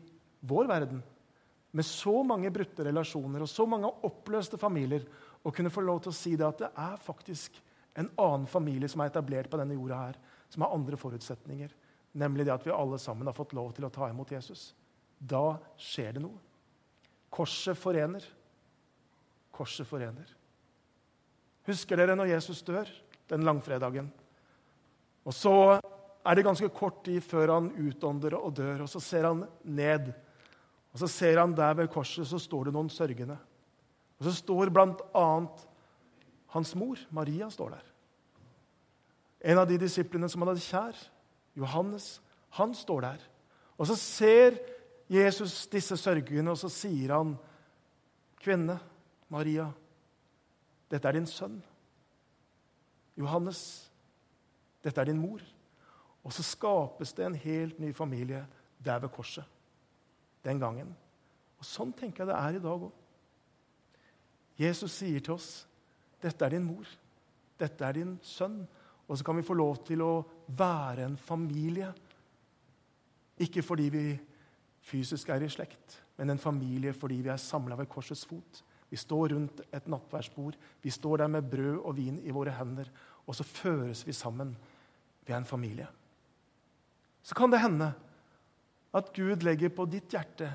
vår 0.40 0.72
verden 0.72 1.04
med 1.76 1.84
så 1.84 2.22
mange 2.24 2.50
brutte 2.50 2.86
relasjoner 2.86 3.44
og 3.44 3.50
så 3.50 3.66
mange 3.68 3.90
oppløste 4.08 4.56
familier, 4.56 5.04
å 5.46 5.52
kunne 5.54 5.70
få 5.70 5.84
lov 5.84 6.02
til 6.02 6.10
å 6.12 6.16
si 6.16 6.34
det 6.38 6.46
at 6.46 6.64
det 6.64 6.70
er 6.74 6.96
faktisk 7.02 7.60
en 7.96 8.08
annen 8.20 8.46
familie 8.50 8.88
som 8.90 9.00
er 9.00 9.12
etablert 9.12 9.48
på 9.50 9.60
denne 9.60 9.76
jorda 9.76 10.00
her, 10.08 10.18
som 10.52 10.64
har 10.64 10.74
andre 10.74 10.98
forutsetninger, 11.00 11.70
nemlig 12.18 12.46
det 12.46 12.54
at 12.54 12.66
vi 12.66 12.74
alle 12.74 12.98
sammen 13.00 13.28
har 13.28 13.36
fått 13.36 13.54
lov 13.56 13.70
til 13.76 13.86
å 13.86 13.92
ta 13.92 14.10
imot 14.10 14.34
Jesus. 14.34 14.68
Da 15.18 15.56
skjer 15.80 16.16
det 16.16 16.24
noe. 16.24 16.36
Korset 17.32 17.78
forener. 17.78 18.24
Korset 19.54 19.88
forener. 19.88 20.28
Husker 21.66 21.98
dere 21.98 22.16
når 22.18 22.34
Jesus 22.34 22.62
dør 22.66 22.90
den 23.30 23.46
langfredagen? 23.46 24.10
Og 25.26 25.34
så 25.34 25.56
er 26.26 26.36
det 26.36 26.46
ganske 26.46 26.68
kort 26.74 27.00
tid 27.06 27.24
før 27.24 27.54
han 27.56 27.72
utånder 27.74 28.36
og 28.38 28.54
dør, 28.58 28.84
og 28.84 28.90
så 28.90 29.02
ser 29.02 29.30
han 29.30 29.44
ned 29.62 30.12
og 30.96 31.00
Så 31.02 31.10
ser 31.12 31.36
han 31.36 31.52
der 31.52 31.74
ved 31.76 31.90
korset 31.92 32.24
så 32.24 32.38
står 32.40 32.64
det 32.64 32.72
noen 32.72 32.88
sørgende. 32.88 33.34
Og 34.18 34.28
så 34.28 34.32
står 34.38 34.72
bl.a. 34.72 35.26
hans 36.54 36.74
mor, 36.78 37.00
Maria, 37.10 37.50
står 37.50 37.76
der. 37.76 37.86
En 39.52 39.60
av 39.60 39.68
de 39.68 39.78
disiplene 39.78 40.28
som 40.32 40.42
han 40.42 40.54
hadde 40.54 40.64
kjær, 40.64 41.00
Johannes, 41.56 42.16
han 42.56 42.72
står 42.74 43.04
der. 43.04 43.26
Og 43.76 43.88
så 43.90 43.96
ser 44.00 44.58
Jesus 45.12 45.66
disse 45.70 45.96
sørgende, 46.00 46.50
og 46.50 46.58
så 46.58 46.68
sier 46.72 47.14
han, 47.14 47.36
'Kvinne, 48.40 48.78
Maria, 49.28 49.70
dette 50.90 51.08
er 51.08 51.12
din 51.12 51.26
sønn.' 51.26 51.62
'Johannes, 53.16 53.90
dette 54.84 55.00
er 55.00 55.04
din 55.04 55.20
mor.' 55.20 55.42
Og 56.24 56.32
så 56.32 56.42
skapes 56.42 57.12
det 57.12 57.26
en 57.26 57.34
helt 57.34 57.78
ny 57.78 57.92
familie 57.94 58.46
der 58.84 58.98
ved 58.98 59.08
korset 59.08 59.44
den 60.44 60.58
gangen. 60.58 60.96
Og 61.58 61.64
Sånn 61.64 61.92
tenker 61.92 62.24
jeg 62.24 62.32
det 62.32 62.38
er 62.38 62.58
i 62.58 62.62
dag 62.62 62.82
òg. 62.82 62.92
Jesus 64.58 64.92
sier 64.92 65.20
til 65.20 65.34
oss, 65.34 65.66
'Dette 66.22 66.44
er 66.44 66.50
din 66.50 66.64
mor. 66.64 66.86
Dette 67.58 67.84
er 67.84 67.92
din 67.92 68.18
sønn.' 68.22 68.66
Og 69.08 69.18
så 69.18 69.24
kan 69.24 69.36
vi 69.36 69.42
få 69.46 69.54
lov 69.54 69.84
til 69.86 70.02
å 70.02 70.24
være 70.48 71.04
en 71.04 71.16
familie. 71.16 71.92
Ikke 73.38 73.62
fordi 73.62 73.88
vi 73.88 74.20
fysisk 74.82 75.28
er 75.28 75.44
i 75.44 75.48
slekt, 75.48 76.00
men 76.18 76.30
en 76.30 76.42
familie 76.42 76.92
fordi 76.92 77.20
vi 77.22 77.30
er 77.30 77.36
samla 77.36 77.76
ved 77.78 77.88
korsets 77.88 78.24
fot. 78.26 78.62
Vi 78.90 78.96
står 78.96 79.28
rundt 79.34 79.60
et 79.74 79.86
nattverdsbord. 79.86 80.56
Vi 80.82 80.90
står 80.90 81.16
der 81.22 81.28
med 81.28 81.50
brød 81.50 81.78
og 81.84 81.96
vin 81.96 82.18
i 82.18 82.34
våre 82.34 82.54
hender, 82.54 82.90
og 83.26 83.34
så 83.34 83.44
føres 83.44 84.06
vi 84.06 84.12
sammen. 84.12 84.56
Vi 85.26 85.32
er 85.32 85.36
en 85.36 85.48
familie. 85.48 85.86
Så 87.22 87.34
kan 87.34 87.50
det 87.50 87.60
hende 87.60 87.92
at 88.94 89.12
Gud 89.14 89.42
legger 89.42 89.68
på 89.74 89.86
ditt 89.90 90.12
hjerte 90.14 90.50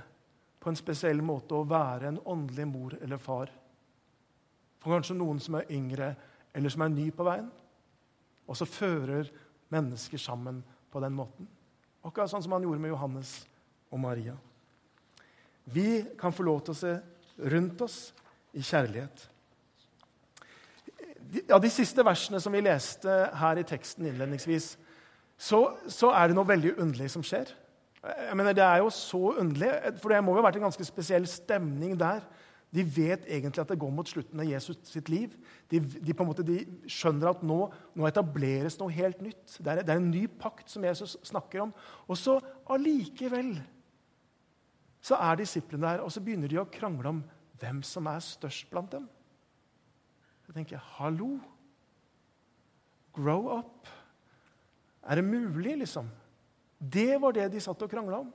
på 0.60 0.70
en 0.70 0.80
spesiell 0.80 1.22
måte 1.26 1.58
å 1.58 1.68
være 1.68 2.08
en 2.08 2.22
åndelig 2.26 2.68
mor 2.68 2.96
eller 3.02 3.20
far. 3.20 3.52
For 4.82 4.96
kanskje 4.96 5.18
noen 5.18 5.40
som 5.42 5.60
er 5.60 5.70
yngre, 5.74 6.14
eller 6.58 6.74
som 6.74 6.84
er 6.86 6.94
ny 6.94 7.08
på 7.14 7.26
veien. 7.26 7.50
Og 8.50 8.58
så 8.58 8.68
fører 8.68 9.30
mennesker 9.72 10.20
sammen 10.20 10.64
på 10.92 11.02
den 11.04 11.16
måten. 11.16 11.48
Akkurat 12.02 12.32
sånn 12.32 12.44
som 12.44 12.56
han 12.56 12.66
gjorde 12.66 12.82
med 12.82 12.92
Johannes 12.92 13.36
og 13.94 14.02
Maria. 14.02 14.36
Vi 15.72 16.02
kan 16.20 16.34
få 16.34 16.44
lov 16.48 16.64
til 16.66 16.74
å 16.74 16.80
se 16.82 16.96
rundt 17.54 17.84
oss 17.86 18.00
i 18.58 18.64
kjærlighet. 18.66 19.28
Av 21.54 21.62
de 21.64 21.70
siste 21.72 22.04
versene 22.04 22.42
som 22.44 22.52
vi 22.52 22.64
leste 22.66 23.14
her 23.40 23.62
i 23.62 23.68
teksten 23.68 24.10
innledningsvis, 24.10 24.74
så, 25.42 25.62
så 25.88 26.12
er 26.18 26.30
det 26.30 26.38
noe 26.38 26.50
veldig 26.50 26.76
underlig 26.82 27.08
som 27.14 27.24
skjer. 27.26 27.54
Jeg 28.02 28.38
mener, 28.38 28.54
Det 28.58 28.66
er 28.66 28.82
jo 28.82 28.90
så 28.94 29.22
underlig, 29.40 29.70
for 30.02 30.10
det 30.10 30.24
må 30.26 30.34
jo 30.34 30.42
ha 30.42 30.48
vært 30.50 30.58
en 30.60 30.68
ganske 30.68 30.86
spesiell 30.86 31.28
stemning 31.30 31.96
der. 32.00 32.26
De 32.72 32.84
vet 32.88 33.26
egentlig 33.28 33.62
at 33.66 33.72
det 33.74 33.80
går 33.82 33.92
mot 33.92 34.08
slutten 34.08 34.40
av 34.40 34.48
Jesus 34.48 34.78
sitt 34.88 35.10
liv. 35.12 35.34
De, 35.72 35.82
de, 35.82 36.16
måte, 36.24 36.46
de 36.48 36.62
skjønner 36.88 37.34
at 37.34 37.44
nå, 37.44 37.66
nå, 38.00 38.06
etableres 38.08 38.78
noe 38.80 38.94
helt 38.96 39.20
nytt. 39.24 39.58
Det 39.60 39.68
er, 39.68 39.82
det 39.84 39.92
er, 39.92 40.00
en 40.00 40.12
ny 40.14 40.24
pakt 40.40 40.72
som 40.72 40.86
Jesus 40.88 41.18
snakker 41.28 41.66
om. 41.66 41.74
Og 42.08 42.20
så 42.20 42.38
allikevel 42.72 43.58
så 45.04 45.18
er 45.20 45.42
disiplene 45.42 45.84
der, 45.84 46.04
og 46.06 46.14
så 46.14 46.24
begynner 46.24 46.52
de 46.52 46.62
å 46.62 46.70
krangle 46.72 47.12
om 47.12 47.24
hvem 47.60 47.82
som 47.86 48.08
er 48.08 48.24
størst 48.24 48.70
blant 48.72 48.94
dem. 48.94 49.10
Jeg 50.48 50.56
tenker, 50.56 50.84
hallo? 50.98 51.36
Grow 53.16 53.50
up. 53.58 53.90
Er 55.04 55.20
det 55.20 55.28
mulig, 55.28 55.78
liksom? 55.82 56.08
Det 56.80 57.20
var 57.22 57.36
det 57.36 57.50
de 57.52 57.62
satt 57.64 57.84
og 57.84 57.92
krangla 57.92 58.24
om. 58.24 58.32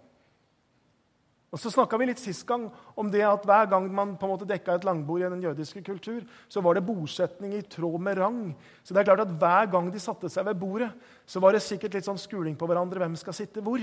Og 1.54 1.60
så 1.62 1.70
snakka 1.70 1.98
vi 2.00 2.08
litt 2.08 2.20
sist 2.20 2.42
gang 2.48 2.66
om 2.98 3.10
det 3.10 3.22
at 3.24 3.44
hver 3.46 3.68
gang 3.70 3.86
man 3.94 4.16
på 4.18 4.26
en 4.26 4.32
måte 4.34 4.48
dekka 4.48 4.76
et 4.76 4.86
langbord 4.86 5.22
i 5.22 5.28
den 5.30 5.44
jødiske 5.44 5.82
kultur, 5.86 6.24
så 6.50 6.60
var 6.64 6.74
det 6.74 6.84
bosetning 6.84 7.54
i 7.54 7.62
tråd 7.62 8.02
med 8.02 8.18
rang. 8.18 8.40
Så 8.82 8.92
det 8.92 9.02
er 9.02 9.08
klart 9.12 9.22
at 9.24 9.34
Hver 9.38 9.70
gang 9.70 9.90
de 9.92 10.02
satte 10.02 10.28
seg 10.32 10.48
ved 10.48 10.58
bordet, 10.58 10.90
så 11.24 11.40
var 11.40 11.54
det 11.54 11.62
sikkert 11.64 11.94
litt 11.94 12.08
sånn 12.08 12.20
skuling 12.20 12.58
på 12.58 12.66
hverandre. 12.66 13.00
Hvem 13.04 13.14
skal 13.20 13.36
sitte 13.38 13.62
hvor? 13.64 13.80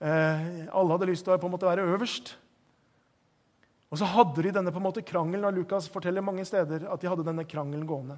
Eh, 0.00 0.46
alle 0.72 0.96
hadde 0.96 1.10
lyst 1.10 1.26
til 1.28 1.36
å 1.36 1.40
på 1.40 1.50
en 1.50 1.54
måte 1.54 1.68
være 1.68 1.84
øverst. 1.84 2.32
Og 3.90 4.00
så 4.00 4.08
hadde 4.08 4.46
de 4.46 4.54
denne 4.54 4.72
på 4.72 4.80
en 4.80 4.86
måte 4.86 5.04
krangelen, 5.04 5.44
og 5.44 5.56
Lukas 5.58 5.90
forteller 5.90 6.24
mange 6.24 6.46
steder 6.48 6.86
at 6.88 7.02
de 7.02 7.10
hadde 7.10 7.26
denne 7.26 7.44
krangelen 7.44 7.84
gående. 7.86 8.16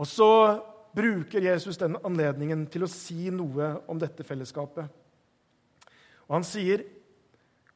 Og 0.00 0.08
så 0.08 0.30
bruker 0.96 1.44
Jesus 1.44 1.78
den 1.78 1.98
anledningen 2.02 2.66
til 2.72 2.86
å 2.86 2.90
si 2.90 3.28
noe 3.30 3.76
om 3.86 4.00
dette 4.00 4.24
fellesskapet. 4.26 4.88
Og 6.26 6.34
Han 6.40 6.46
sier 6.46 6.82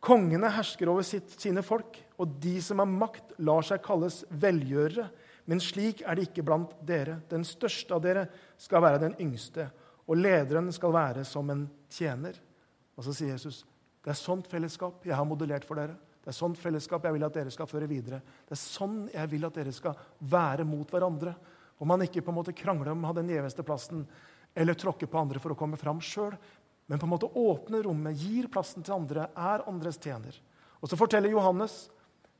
kongene 0.02 0.50
hersker 0.50 0.90
over 0.90 1.06
sitt, 1.06 1.30
sine 1.38 1.62
folk, 1.64 1.98
og 2.18 2.38
de 2.42 2.56
som 2.62 2.82
har 2.82 2.90
makt, 2.90 3.36
lar 3.42 3.64
seg 3.66 3.82
kalles 3.84 4.22
velgjørere. 4.30 5.08
Men 5.50 5.62
slik 5.62 6.02
er 6.06 6.18
det 6.18 6.28
ikke 6.28 6.44
blant 6.46 6.74
dere. 6.86 7.20
Den 7.30 7.46
største 7.46 7.96
av 7.96 8.02
dere 8.04 8.26
skal 8.60 8.82
være 8.84 9.02
den 9.06 9.16
yngste, 9.22 9.68
og 10.06 10.18
lederen 10.18 10.70
skal 10.74 10.94
være 10.94 11.26
som 11.26 11.50
en 11.54 11.66
tjener. 11.90 12.38
Og 12.98 13.06
så 13.06 13.14
sier 13.16 13.36
Jesus, 13.36 13.64
Det 14.02 14.10
er 14.10 14.18
sånt 14.18 14.48
fellesskap 14.50 15.04
jeg 15.06 15.14
har 15.14 15.26
modellert 15.26 15.62
for 15.62 15.78
dere. 15.78 15.94
Det 15.94 16.30
er 16.32 16.34
sånt 16.34 16.58
fellesskap 16.58 17.04
jeg 17.06 17.14
vil 17.14 17.22
at 17.22 17.34
dere 17.34 17.52
skal 17.54 17.68
føre 17.70 17.86
videre. 17.86 18.18
Det 18.18 18.56
er 18.56 18.58
sånn 18.58 19.04
jeg 19.12 19.30
vil 19.30 19.46
at 19.46 19.54
dere 19.54 19.72
skal 19.74 19.94
være 20.18 20.66
mot 20.66 20.90
hverandre. 20.90 21.36
Om 21.78 21.86
man 21.86 22.02
ikke 22.02 22.22
på 22.22 22.32
en 22.32 22.38
måte 22.40 22.54
krangler 22.54 22.90
om 22.90 23.04
å 23.04 23.12
ha 23.12 23.14
den 23.14 23.30
gjeveste 23.30 23.62
plassen 23.62 24.02
eller 24.54 24.74
tråkker 24.74 25.06
på 25.06 25.20
andre 25.20 25.38
for 25.42 25.54
å 25.54 25.58
komme 25.58 25.78
fram 25.80 26.02
sjøl, 26.02 26.34
men 26.86 26.98
på 26.98 27.06
en 27.06 27.12
måte 27.14 27.30
åpner 27.38 27.86
rommet, 27.86 28.18
gir 28.18 28.48
plassen 28.52 28.84
til 28.84 28.96
andre, 28.96 29.28
er 29.38 29.64
andres 29.70 30.00
tjener. 30.02 30.34
Og 30.82 30.90
så 30.90 30.98
forteller 30.98 31.32
Johannes 31.32 31.86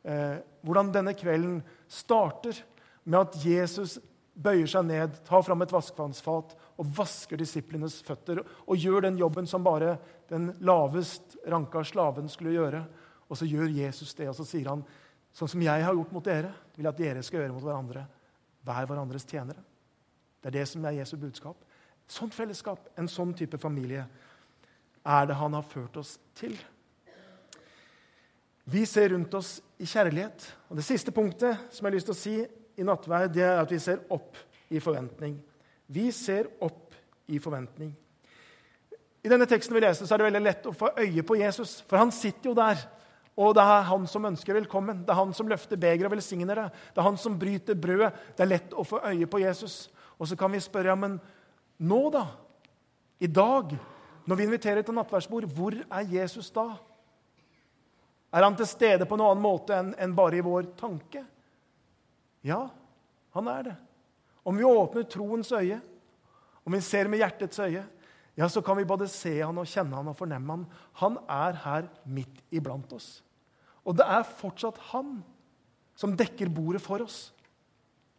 eh, 0.03 0.43
hvordan 0.67 0.91
denne 0.95 1.15
kvelden 1.17 1.61
starter 1.91 2.59
med 3.05 3.21
at 3.21 3.39
Jesus 3.47 3.99
bøyer 4.33 4.69
seg 4.71 4.87
ned, 4.89 5.15
tar 5.27 5.45
fram 5.45 5.63
et 5.65 5.73
vaskevannsfat 5.73 6.55
og 6.81 6.91
vasker 6.97 7.41
disiplenes 7.41 8.01
føtter. 8.07 8.43
Og 8.67 8.81
gjør 8.81 9.07
den 9.07 9.21
jobben 9.21 9.49
som 9.49 9.65
bare 9.65 9.97
den 10.31 10.51
lavest 10.65 11.37
ranka 11.49 11.85
slaven 11.87 12.31
skulle 12.33 12.57
gjøre. 12.57 12.83
Og 13.29 13.39
så 13.39 13.49
gjør 13.49 13.73
Jesus 13.73 14.15
det, 14.19 14.29
og 14.29 14.37
så 14.37 14.47
sier 14.49 14.73
han 14.73 14.85
sånn 15.33 15.49
som 15.49 15.63
jeg 15.65 15.85
har 15.85 15.97
gjort 15.97 16.13
mot 16.13 16.25
dere, 16.25 16.51
vil 16.77 16.85
jeg 16.85 16.93
at 16.93 17.01
dere 17.01 17.23
skal 17.25 17.41
gjøre 17.41 17.55
mot 17.55 17.65
hverandre. 17.65 18.07
Vær 18.67 18.89
hverandres 18.89 19.25
tjenere. 19.29 19.63
Det 20.43 20.51
er 20.51 20.59
det 20.59 20.67
som 20.69 20.85
er 20.85 20.99
Jesu 20.99 21.15
budskap. 21.21 21.57
Sånt 22.11 22.35
fellesskap, 22.35 22.91
en 22.99 23.09
sånn 23.09 23.33
type 23.37 23.61
familie, 23.63 24.05
er 25.03 25.27
det 25.27 25.39
han 25.39 25.55
har 25.57 25.67
ført 25.67 25.97
oss 26.01 26.17
til. 26.39 26.55
Vi 28.65 28.85
ser 28.87 29.11
rundt 29.13 29.35
oss 29.35 29.57
i 29.79 29.87
kjærlighet. 29.87 30.47
Og 30.71 30.77
Det 30.77 30.85
siste 30.87 31.13
punktet 31.13 31.59
som 31.71 31.85
jeg 31.85 31.91
har 31.91 31.97
lyst 31.97 32.11
til 32.11 32.15
å 32.15 32.21
si 32.21 32.37
i 32.79 32.87
nattverd, 32.87 33.33
det 33.35 33.43
er 33.45 33.61
at 33.61 33.73
vi 33.73 33.81
ser 33.83 34.05
opp 34.11 34.39
i 34.71 34.81
forventning. 34.81 35.37
Vi 35.93 36.11
ser 36.15 36.49
opp 36.63 36.95
i 37.29 37.39
forventning. 37.43 37.93
I 39.23 39.31
denne 39.31 39.47
teksten 39.47 39.75
vi 39.75 39.83
leser, 39.83 40.07
så 40.07 40.15
er 40.15 40.23
det 40.23 40.31
veldig 40.31 40.43
lett 40.43 40.67
å 40.67 40.75
få 40.75 40.91
øye 40.99 41.23
på 41.27 41.37
Jesus, 41.39 41.81
for 41.87 42.01
han 42.01 42.11
sitter 42.15 42.51
jo 42.51 42.57
der. 42.59 42.81
Og 43.39 43.55
det 43.57 43.65
er 43.65 43.87
han 43.89 44.07
som 44.11 44.27
ønsker 44.29 44.57
velkommen. 44.57 45.05
Det 45.07 45.13
er 45.13 45.21
han 45.21 45.33
som 45.37 45.49
løfter 45.49 45.79
begeret 45.81 46.09
og 46.09 46.17
velsigner 46.17 46.59
det. 46.59 46.67
Det 46.93 47.01
er 47.01 47.07
han 47.07 47.21
som 47.21 47.39
bryter 47.39 47.79
brødet. 47.79 48.11
Det 48.37 48.45
er 48.45 48.51
lett 48.51 48.75
å 48.77 48.85
få 48.85 49.01
øye 49.09 49.29
på 49.31 49.41
Jesus. 49.41 49.87
Og 50.19 50.29
så 50.29 50.37
kan 50.39 50.53
vi 50.53 50.61
spørre 50.61 50.93
ja, 50.93 50.99
men 50.99 51.17
nå, 51.83 52.03
da? 52.13 52.27
I 53.23 53.31
dag, 53.31 53.73
når 54.27 54.39
vi 54.39 54.47
inviterer 54.47 54.85
til 54.87 54.95
nattverdsbord, 54.95 55.49
hvor 55.51 55.75
er 55.75 56.11
Jesus 56.13 56.51
da? 56.55 56.69
Er 58.33 58.47
han 58.47 58.57
til 58.57 58.69
stede 58.71 59.07
på 59.09 59.19
en 59.19 59.25
annen 59.27 59.43
måte 59.43 59.77
enn, 59.77 60.15
bare 60.17 60.39
i 60.39 60.45
vår 60.45 60.71
tanke? 60.79 61.25
Ja, 62.47 62.65
han 63.35 63.51
er 63.51 63.67
det. 63.67 63.75
Om 64.47 64.57
vi 64.59 64.67
åpner 64.67 65.09
troens 65.11 65.53
øye, 65.55 65.81
om 66.65 66.75
vi 66.75 66.81
ser 66.81 67.11
med 67.11 67.21
hjertets 67.23 67.61
øye, 67.63 67.83
ja, 68.39 68.49
så 68.49 68.63
kan 68.65 68.79
vi 68.79 68.89
både 68.89 69.11
se 69.13 69.35
han 69.43 69.59
og 69.61 69.69
kjenne 69.69 69.99
han 69.99 70.09
og 70.09 70.17
fornemme 70.17 70.55
han. 70.55 70.65
Han 71.03 71.19
er 71.29 71.59
her 71.67 71.91
midt 72.09 72.41
iblant 72.51 72.93
oss. 72.97 73.21
Og 73.85 73.99
det 73.99 74.07
er 74.09 74.25
fortsatt 74.25 74.79
han 74.93 75.19
som 75.99 76.17
dekker 76.17 76.49
bordet 76.55 76.81
for 76.81 77.05
oss. 77.05 77.33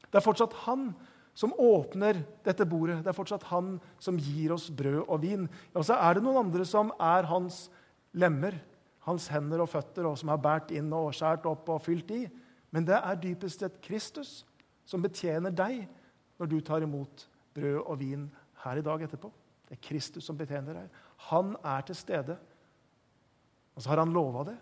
Det 0.06 0.20
er 0.20 0.26
fortsatt 0.26 0.54
han 0.68 0.92
som 1.34 1.54
åpner 1.58 2.22
dette 2.46 2.66
bordet. 2.70 3.00
Det 3.02 3.10
er 3.10 3.18
fortsatt 3.18 3.48
han 3.50 3.78
som 4.02 4.20
gir 4.22 4.54
oss 4.54 4.70
brød 4.70 5.02
og 5.08 5.22
vin. 5.24 5.48
Og 5.74 5.86
så 5.88 5.98
er 5.98 6.18
det 6.18 6.26
noen 6.26 6.46
andre 6.46 6.66
som 6.70 6.92
er 7.02 7.26
hans 7.30 7.66
lemmer, 8.14 8.60
hans 9.08 9.28
hender 9.34 9.64
og 9.64 9.72
føtter, 9.72 10.06
og 10.08 10.18
som 10.20 10.32
har 10.32 10.42
båret 10.42 10.72
inn 10.78 10.92
og 10.94 11.12
skåret 11.18 11.48
opp 11.50 11.72
og 11.74 11.82
fylt 11.84 12.14
i. 12.14 12.24
Men 12.74 12.86
det 12.88 13.00
er 13.00 13.20
dypest 13.22 13.66
sett 13.66 13.82
Kristus 13.84 14.44
som 14.86 15.04
betjener 15.04 15.54
deg 15.54 15.84
når 16.40 16.50
du 16.50 16.60
tar 16.66 16.86
imot 16.86 17.28
brød 17.54 17.82
og 17.82 17.98
vin 18.02 18.28
her 18.64 18.80
i 18.80 18.86
dag 18.86 19.04
etterpå. 19.06 19.32
Det 19.68 19.78
er 19.78 19.84
Kristus 19.90 20.28
som 20.30 20.38
betjener 20.38 20.78
deg. 20.78 21.02
Han 21.30 21.56
er 21.64 21.86
til 21.88 21.98
stede. 21.98 22.38
Og 23.74 23.82
så 23.82 23.90
har 23.90 24.04
han 24.04 24.14
lova 24.14 24.46
det. 24.52 24.58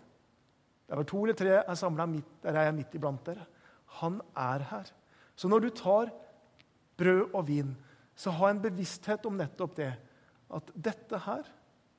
Der 0.88 0.98
hvor 0.98 1.08
to 1.08 1.22
eller 1.24 1.36
tre 1.36 1.54
er 1.60 1.76
samla, 1.78 2.06
der 2.42 2.56
er 2.56 2.68
jeg 2.68 2.76
midt 2.76 2.94
iblant 2.96 3.24
dere. 3.26 3.46
Han 4.00 4.20
er 4.36 4.64
her. 4.70 4.90
Så 5.36 5.48
når 5.48 5.64
du 5.64 5.70
tar 5.70 6.12
brød 6.98 7.34
og 7.34 7.46
vin, 7.48 7.72
så 8.16 8.32
ha 8.36 8.50
en 8.52 8.62
bevissthet 8.62 9.26
om 9.26 9.38
nettopp 9.38 9.76
det. 9.76 9.92
At 10.52 10.68
dette 10.74 11.18
her, 11.24 11.46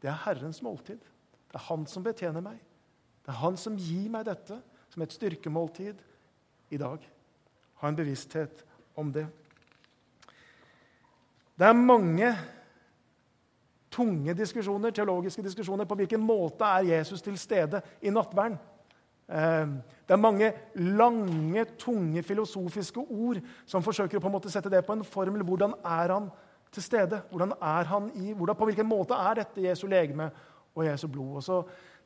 det 0.02 0.12
er 0.12 0.22
Herrens 0.26 0.62
måltid. 0.62 1.02
Det 1.50 1.60
er 1.60 1.68
han 1.70 1.86
som 1.90 2.06
betjener 2.06 2.44
meg. 2.44 2.60
Det 3.24 3.32
er 3.34 3.42
han 3.42 3.58
som 3.58 3.78
gir 3.80 4.10
meg 4.14 4.28
dette 4.28 4.60
som 4.94 5.04
et 5.06 5.16
styrkemåltid 5.16 6.02
i 6.74 6.80
dag. 6.82 7.02
Ha 7.82 7.90
en 7.90 7.98
bevissthet 7.98 8.66
om 9.00 9.10
det. 9.14 9.26
Det 11.58 11.66
er 11.68 11.78
mange 11.78 12.30
tunge 13.94 14.34
diskusjoner, 14.34 14.92
teologiske 14.92 15.44
diskusjoner 15.46 15.86
på 15.86 15.98
hvilken 16.00 16.22
måte 16.22 16.66
er 16.66 16.90
Jesus 16.96 17.22
til 17.22 17.38
stede 17.38 17.82
i 18.02 18.14
nattverden. 18.14 18.58
Eh, 19.30 19.68
det 20.04 20.16
er 20.16 20.20
mange 20.20 20.52
lange, 20.76 21.66
tunge 21.80 22.24
filosofiske 22.24 23.00
ord 23.00 23.40
som 23.66 23.84
forsøker 23.84 24.20
å 24.20 24.24
på 24.24 24.32
en 24.32 24.36
måte 24.36 24.52
sette 24.52 24.72
det 24.72 24.84
på 24.86 24.98
en 24.98 25.06
formel. 25.08 25.46
Hvordan 25.48 25.78
er 25.80 26.16
han 26.16 26.28
til 26.74 26.84
stede? 26.84 27.22
Hvordan 27.32 27.56
er 27.62 27.90
han 27.92 28.12
i, 28.16 28.34
hvordan, 28.34 28.58
på 28.60 28.68
hvilken 28.70 28.90
måte 28.90 29.16
er 29.16 29.40
dette 29.42 29.64
Jesu 29.64 29.88
legeme 29.88 30.30
og 30.76 30.86
Jesu 30.86 31.08
blod? 31.08 31.40
Og 31.40 31.46
så 31.46 31.62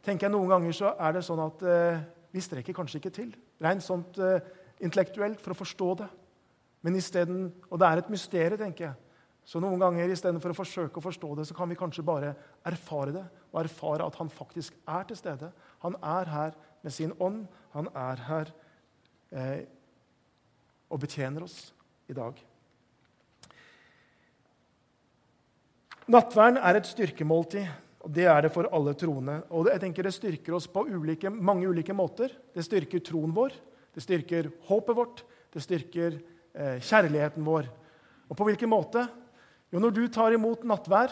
tenker 0.06 0.28
jeg 0.28 0.36
Noen 0.36 0.54
ganger 0.54 0.78
så 0.78 0.94
er 1.00 1.18
det 1.18 1.26
sånn 1.26 1.42
at 1.42 1.66
eh, 1.66 2.06
vi 2.34 2.44
strekker 2.44 2.76
kanskje 2.76 3.02
ikke 3.02 3.16
til 3.16 3.34
rent 3.64 3.84
sånt 3.84 4.20
eh, 4.22 4.40
intellektuelt 4.86 5.42
for 5.42 5.56
å 5.56 5.62
forstå 5.64 5.90
det. 6.04 6.08
Men 6.86 6.96
isteden, 6.96 7.52
Og 7.72 7.80
det 7.80 7.88
er 7.88 7.98
et 7.98 8.10
mysterium, 8.14 8.60
tenker 8.62 8.86
jeg. 8.86 8.96
Så 9.48 9.62
noen 9.64 9.80
ganger 9.80 10.12
istedenfor 10.12 10.52
å 10.52 10.58
forsøke 10.58 11.00
å 11.00 11.04
forstå 11.06 11.30
det, 11.40 11.46
så 11.48 11.56
kan 11.56 11.70
vi 11.72 11.78
kanskje 11.80 12.04
bare 12.06 12.34
erfare 12.68 13.14
det 13.16 13.24
og 13.54 13.62
erfare 13.62 14.06
at 14.06 14.16
han 14.20 14.30
faktisk 14.30 14.76
er 14.84 15.06
til 15.08 15.18
stede. 15.18 15.52
Han 15.86 15.96
er 16.04 16.28
her 16.28 16.58
med 16.88 16.96
sin 16.96 17.12
ånd. 17.20 17.44
Han 17.76 17.90
er 17.92 18.22
her 18.30 18.52
eh, 19.36 19.66
og 20.88 21.02
betjener 21.04 21.44
oss 21.44 21.74
i 22.08 22.16
dag. 22.16 22.38
Nattverden 26.08 26.62
er 26.64 26.80
et 26.80 26.88
styrkemåltid 26.88 27.68
og 28.08 28.14
Det 28.16 28.24
er 28.24 28.46
det 28.46 28.54
for 28.54 28.70
alle 28.72 28.94
troende. 28.96 29.42
Og 29.52 29.68
jeg 29.68 29.82
tenker 29.84 30.08
Det 30.08 30.14
styrker 30.16 30.56
oss 30.56 30.68
på 30.72 30.86
ulike, 30.88 31.28
mange 31.30 31.68
ulike 31.68 31.92
måter. 31.92 32.32
Det 32.56 32.64
styrker 32.64 33.04
troen 33.04 33.34
vår, 33.36 33.52
det 33.92 34.04
styrker 34.06 34.48
håpet 34.70 34.96
vårt, 34.96 35.24
det 35.52 35.64
styrker 35.66 36.16
eh, 36.56 36.78
kjærligheten 36.80 37.44
vår. 37.44 37.68
Og 38.30 38.38
på 38.38 38.48
hvilken 38.48 38.72
måte? 38.72 39.04
Jo, 39.74 39.82
når 39.84 39.92
du 39.92 40.08
tar 40.08 40.32
imot 40.32 40.64
nattvær, 40.64 41.12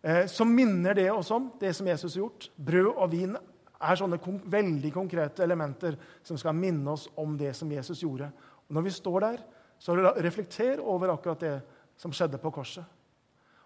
eh, 0.00 0.24
så 0.24 0.46
minner 0.48 0.96
det 0.96 1.10
oss 1.12 1.28
om 1.36 1.50
det 1.60 1.74
som 1.76 1.86
Jesus 1.90 2.14
har 2.14 2.22
gjort. 2.22 2.48
Brød 2.56 2.94
og 2.94 3.10
vin 3.12 3.36
er 3.80 3.96
sånne 3.96 4.18
veldig 4.52 4.92
konkrete 4.92 5.44
elementer 5.44 5.96
som 6.26 6.38
skal 6.38 6.56
minne 6.56 6.92
oss 6.92 7.08
om 7.20 7.36
det 7.38 7.54
som 7.56 7.70
Jesus 7.72 8.02
gjorde. 8.04 8.28
Og 8.68 8.76
Når 8.76 8.86
vi 8.86 8.94
står 8.94 9.20
der, 9.24 9.42
så 9.80 9.96
reflekter 9.96 10.82
over 10.84 11.14
akkurat 11.14 11.40
det 11.40 11.54
som 11.96 12.12
skjedde 12.12 12.40
på 12.40 12.52
korset. 12.52 12.84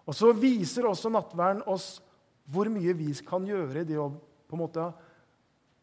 Og 0.05 0.15
så 0.15 0.31
viser 0.37 0.87
også 0.87 1.11
nattverden 1.11 1.65
oss 1.67 1.99
hvor 2.51 2.69
mye 2.69 2.93
vi 2.93 3.09
kan 3.25 3.45
gjøre 3.47 3.81
i 3.81 3.87
det 3.89 3.97
å 3.99 4.11
på 4.45 4.55
en 4.55 4.61
måte 4.61 4.85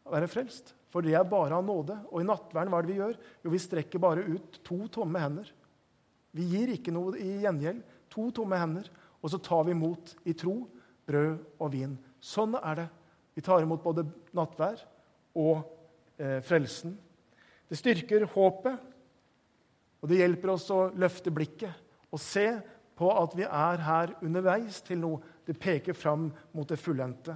være 0.07 0.29
frelst. 0.31 0.73
For 0.93 1.03
det 1.03 1.15
er 1.17 1.27
bare 1.27 1.57
av 1.57 1.65
nåde. 1.65 1.97
Og 2.13 2.21
i 2.21 2.27
nattverden, 2.27 2.71
hva 2.71 2.79
er 2.79 2.85
det 2.85 2.93
vi 2.93 2.99
gjør? 3.01 3.17
Jo, 3.43 3.51
vi 3.51 3.61
strekker 3.61 4.01
bare 4.01 4.23
ut 4.23 4.59
to 4.65 4.77
tomme 4.93 5.19
hender. 5.19 5.49
Vi 6.33 6.45
gir 6.53 6.71
ikke 6.73 6.93
noe 6.93 7.17
i 7.19 7.41
gjengjeld. 7.43 7.81
To 8.13 8.29
tomme 8.35 8.59
hender. 8.61 8.89
Og 9.21 9.33
så 9.33 9.39
tar 9.41 9.65
vi 9.67 9.73
imot 9.75 10.13
i 10.29 10.35
tro 10.37 10.55
brød 11.07 11.59
og 11.59 11.73
vin. 11.73 11.97
Sånn 12.23 12.55
er 12.61 12.83
det. 12.83 12.87
Vi 13.33 13.41
tar 13.41 13.63
imot 13.63 13.83
både 13.83 14.05
nattvær 14.35 14.81
og 15.39 15.63
eh, 16.17 16.39
frelsen. 16.45 16.95
Det 17.69 17.79
styrker 17.79 18.27
håpet, 18.33 18.89
og 20.03 20.11
det 20.11 20.19
hjelper 20.19 20.53
oss 20.53 20.67
å 20.73 20.89
løfte 20.99 21.31
blikket 21.33 22.11
og 22.13 22.21
se 22.21 22.45
på 22.99 23.09
at 23.09 23.33
vi 23.37 23.45
er 23.47 23.81
her 23.81 24.13
underveis 24.21 24.81
til 24.85 24.99
noe 25.01 25.31
det 25.47 25.55
peker 25.59 25.95
fram 25.97 26.27
mot 26.53 26.69
det 26.69 26.77
fullendte. 26.79 27.35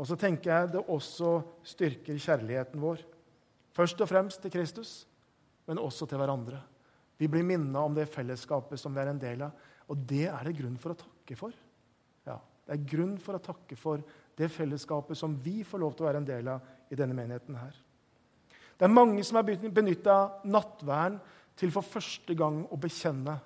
Og 0.00 0.08
så 0.08 0.16
tenker 0.18 0.52
jeg 0.52 0.72
det 0.74 0.82
også 0.88 1.38
styrker 1.66 2.18
kjærligheten 2.20 2.82
vår. 2.82 3.02
Først 3.76 4.00
og 4.02 4.10
fremst 4.10 4.42
til 4.42 4.52
Kristus, 4.52 5.04
men 5.68 5.80
også 5.80 6.08
til 6.08 6.20
hverandre. 6.20 6.60
Vi 7.20 7.28
blir 7.28 7.44
minnet 7.46 7.76
om 7.76 7.94
det 7.94 8.08
fellesskapet 8.10 8.80
som 8.80 8.94
vi 8.96 9.02
er 9.02 9.12
en 9.12 9.20
del 9.20 9.44
av. 9.44 9.66
Og 9.92 10.04
det 10.08 10.24
er 10.30 10.46
det 10.46 10.56
grunn 10.56 10.78
for 10.80 10.94
å 10.94 11.00
takke 11.00 11.36
for. 11.36 11.54
Ja, 12.26 12.38
Det 12.66 12.76
er 12.76 12.88
grunn 12.92 13.16
for 13.18 13.36
å 13.36 13.42
takke 13.42 13.76
for 13.76 14.02
det 14.40 14.48
fellesskapet 14.52 15.18
som 15.18 15.36
vi 15.36 15.60
får 15.66 15.82
lov 15.82 15.94
til 15.94 16.06
å 16.06 16.08
være 16.08 16.22
en 16.22 16.28
del 16.28 16.48
av 16.54 16.90
i 16.90 16.98
denne 16.98 17.16
menigheten 17.16 17.58
her. 17.60 17.76
Det 18.80 18.86
er 18.88 18.92
mange 18.92 19.22
som 19.26 19.36
har 19.36 19.44
benytta 19.44 20.16
nattverden 20.48 21.20
til 21.60 21.72
for 21.74 21.84
første 21.84 22.34
gang 22.38 22.62
å 22.72 22.78
bekjenne 22.80 23.36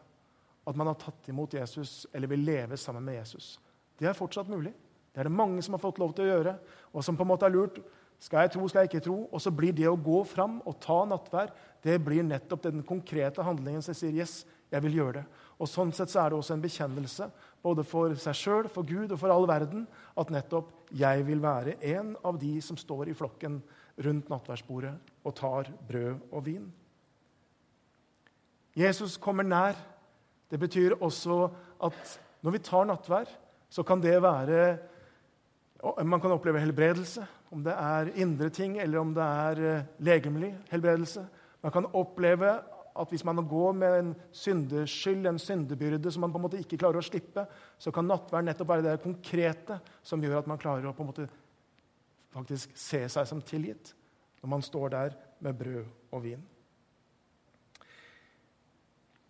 at 0.64 0.78
man 0.78 0.88
har 0.92 0.98
tatt 1.00 1.28
imot 1.28 1.56
Jesus 1.58 2.04
eller 2.14 2.30
vil 2.30 2.44
leve 2.46 2.78
sammen 2.80 3.04
med 3.04 3.18
Jesus. 3.18 3.56
Det 3.98 4.06
er 4.06 4.16
fortsatt 4.16 4.48
mulig. 4.48 4.72
Det 5.12 5.22
er 5.22 5.28
det 5.28 5.34
mange 5.34 5.62
som 5.62 5.74
har 5.74 5.82
fått 5.82 5.98
lov 6.02 6.14
til 6.14 6.26
å 6.26 6.32
gjøre, 6.32 6.54
og 6.94 7.04
som 7.06 7.18
på 7.18 7.26
en 7.26 7.30
måte 7.30 7.46
har 7.46 7.54
lurt 7.54 7.82
skal 8.22 8.44
jeg 8.44 8.54
tro, 8.54 8.66
skal 8.70 8.84
jeg 8.84 8.92
ikke 8.92 9.04
tro? 9.04 9.16
Og 9.34 9.42
så 9.42 9.50
blir 9.52 9.74
det 9.76 9.88
å 9.90 9.98
gå 10.00 10.22
fram 10.26 10.60
og 10.64 10.78
ta 10.82 11.02
nattvær 11.06 11.52
det 11.84 11.98
blir 12.00 12.24
nettopp 12.24 12.62
den 12.64 12.82
konkrete 12.86 13.44
handlingen 13.44 13.82
som 13.84 13.96
sier 13.96 14.14
yes, 14.16 14.42
Jeg 14.72 14.82
vil 14.84 14.96
gjøre 15.00 15.20
det. 15.20 15.24
Og 15.60 15.70
Sånn 15.70 15.92
sett 15.94 16.10
så 16.10 16.24
er 16.24 16.32
det 16.32 16.38
også 16.38 16.56
en 16.56 16.64
bekjennelse, 16.64 17.28
både 17.62 17.84
for 17.86 18.14
seg 18.20 18.36
sjøl, 18.36 18.68
for 18.72 18.86
Gud 18.86 19.12
og 19.14 19.20
for 19.20 19.32
all 19.32 19.46
verden, 19.48 19.86
at 20.18 20.32
nettopp 20.34 20.72
jeg 20.94 21.24
vil 21.26 21.42
være 21.42 21.76
en 21.94 22.14
av 22.26 22.38
de 22.40 22.56
som 22.64 22.78
står 22.78 23.10
i 23.10 23.16
flokken 23.16 23.60
rundt 24.04 24.30
nattverdsbordet 24.32 24.94
og 25.24 25.36
tar 25.38 25.70
brød 25.88 26.26
og 26.32 26.42
vin. 26.46 26.66
Jesus 28.74 29.16
kommer 29.22 29.46
nær. 29.46 29.78
Det 30.50 30.58
betyr 30.60 30.98
også 30.98 31.46
at 31.86 32.18
når 32.44 32.56
vi 32.56 32.64
tar 32.66 32.84
nattvær, 32.90 33.30
så 33.70 33.82
kan 33.82 34.02
det 34.02 34.20
være 34.22 34.78
Man 36.04 36.20
kan 36.20 36.32
oppleve 36.32 36.60
helbredelse, 36.62 37.26
om 37.52 37.60
det 37.64 37.72
er 37.76 38.08
indre 38.16 38.48
ting 38.48 38.78
eller 38.80 38.98
om 38.98 39.10
det 39.14 39.22
er 39.22 39.58
eh, 39.60 39.82
legemlig 39.98 40.48
helbredelse. 40.70 41.26
Man 41.60 41.72
kan 41.72 41.86
oppleve 41.92 42.54
at 42.94 43.10
hvis 43.10 43.24
man 43.26 43.42
går 43.48 43.74
med 43.74 43.96
en 43.98 44.10
syndeskyld, 44.30 45.26
en 45.26 45.40
syndebyrde 45.42 46.12
som 46.12 46.22
man 46.22 46.32
på 46.32 46.38
en 46.38 46.44
måte 46.46 46.60
ikke 46.62 46.78
klarer 46.78 47.00
å 47.00 47.04
slippe, 47.04 47.42
så 47.78 47.90
kan 47.94 48.06
nattverd 48.06 48.46
nettopp 48.46 48.70
være 48.70 48.86
det 48.86 49.02
konkrete 49.02 49.80
som 50.06 50.22
gjør 50.22 50.42
at 50.42 50.50
man 50.50 50.60
klarer 50.62 50.86
å 50.86 50.94
på 50.94 51.02
en 51.02 51.10
måte 51.10 51.28
faktisk 52.34 52.74
se 52.78 53.02
seg 53.10 53.28
som 53.30 53.42
tilgitt 53.42 53.92
når 54.42 54.52
man 54.54 54.62
står 54.62 54.94
der 54.94 55.14
med 55.42 55.58
brød 55.58 56.14
og 56.14 56.22
vin. 56.22 56.42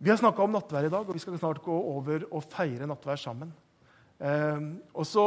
Vi 0.05 0.11
har 0.12 0.20
snakka 0.20 0.44
om 0.44 0.53
nattvær 0.53 0.85
i 0.85 0.92
dag, 0.92 1.07
og 1.07 1.16
vi 1.16 1.22
skal 1.22 1.38
snart 1.40 1.62
gå 1.64 1.74
over 1.74 2.27
og 2.29 2.44
feire 2.53 2.88
nattvær 2.90 3.20
sammen. 3.20 3.55
Eh, 4.20 4.66
og 4.92 5.07
så 5.09 5.24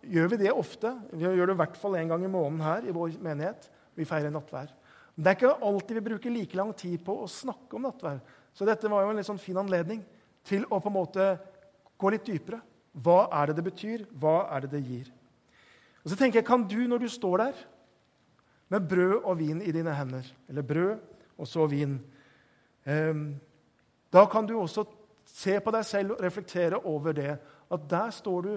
gjør 0.00 0.30
vi 0.32 0.38
det 0.44 0.52
ofte. 0.54 0.94
Vi 1.12 1.26
gjør 1.26 1.50
det 1.50 1.56
i 1.56 1.60
hvert 1.60 1.76
fall 1.80 1.98
én 1.98 2.08
gang 2.08 2.24
i 2.24 2.30
måneden 2.30 2.62
her 2.64 2.86
i 2.88 2.94
vår 2.94 3.18
menighet. 3.24 3.68
Vi 3.98 4.06
feirer 4.08 4.32
nattvær. 4.32 4.72
Men 5.14 5.24
det 5.24 5.30
er 5.30 5.38
ikke 5.38 5.66
alltid 5.68 5.98
vi 5.98 6.06
bruker 6.08 6.34
like 6.34 6.58
lang 6.58 6.72
tid 6.76 6.98
på 7.06 7.16
å 7.22 7.30
snakke 7.30 7.76
om 7.76 7.86
nattvær. 7.86 8.18
Så 8.54 8.66
dette 8.66 8.90
var 8.90 9.04
jo 9.04 9.12
en 9.12 9.18
litt 9.20 9.28
sånn 9.28 9.42
fin 9.42 9.58
anledning 9.58 10.02
til 10.46 10.66
å 10.66 10.80
på 10.82 10.90
en 10.90 10.96
måte 10.96 11.28
gå 11.98 12.10
litt 12.12 12.26
dypere. 12.26 12.60
Hva 12.94 13.24
er 13.34 13.50
det 13.50 13.58
det 13.58 13.66
betyr? 13.66 14.04
Hva 14.10 14.44
er 14.54 14.64
det 14.64 14.74
det 14.74 14.82
gir? 14.86 15.08
Og 16.04 16.12
så 16.12 16.18
tenker 16.18 16.40
jeg, 16.40 16.46
Kan 16.46 16.66
du, 16.68 16.86
når 16.86 17.04
du 17.04 17.08
står 17.08 17.38
der 17.38 17.62
med 18.68 18.88
brød 18.88 19.16
og 19.22 19.38
vin 19.38 19.62
i 19.62 19.72
dine 19.72 19.94
hender, 19.94 20.26
eller 20.48 20.62
brød 20.62 20.98
og 21.38 21.48
så 21.48 21.66
vin 21.66 21.98
eh, 22.86 23.14
Da 24.12 24.24
kan 24.30 24.46
du 24.46 24.56
også 24.58 24.84
se 25.26 25.58
på 25.60 25.72
deg 25.74 25.84
selv 25.86 26.14
og 26.14 26.22
reflektere 26.22 26.78
over 26.86 27.12
det. 27.16 27.38
At 27.72 27.86
der 27.90 28.10
står 28.10 28.40
du 28.42 28.54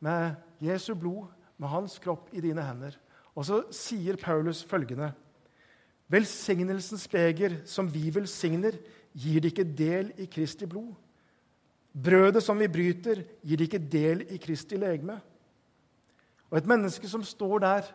med 0.00 0.34
Jesu 0.60 0.94
blod, 0.94 1.26
med 1.58 1.68
hans 1.68 1.98
kropp, 1.98 2.28
i 2.32 2.40
dine 2.40 2.64
hender. 2.64 2.96
Og 3.36 3.44
så 3.44 3.62
sier 3.70 4.16
Paulus 4.16 4.64
følgende.: 4.64 5.12
Velsignelsens 6.12 7.08
beger 7.10 7.60
som 7.66 7.88
vi 7.90 8.10
velsigner, 8.14 8.76
gir 9.16 9.40
det 9.40 9.52
ikke 9.54 9.64
del 9.76 10.12
i 10.20 10.26
Kristi 10.30 10.68
blod. 10.68 10.92
Brødet 11.96 12.42
som 12.44 12.58
vi 12.60 12.68
bryter, 12.68 13.22
gir 13.42 13.56
det 13.56 13.68
ikke 13.70 13.86
del 13.92 14.26
i 14.34 14.38
Kristi 14.38 14.76
legeme. 14.76 15.16
Og 16.50 16.58
et 16.58 16.68
menneske 16.68 17.08
som 17.08 17.24
står 17.24 17.58
der 17.64 17.88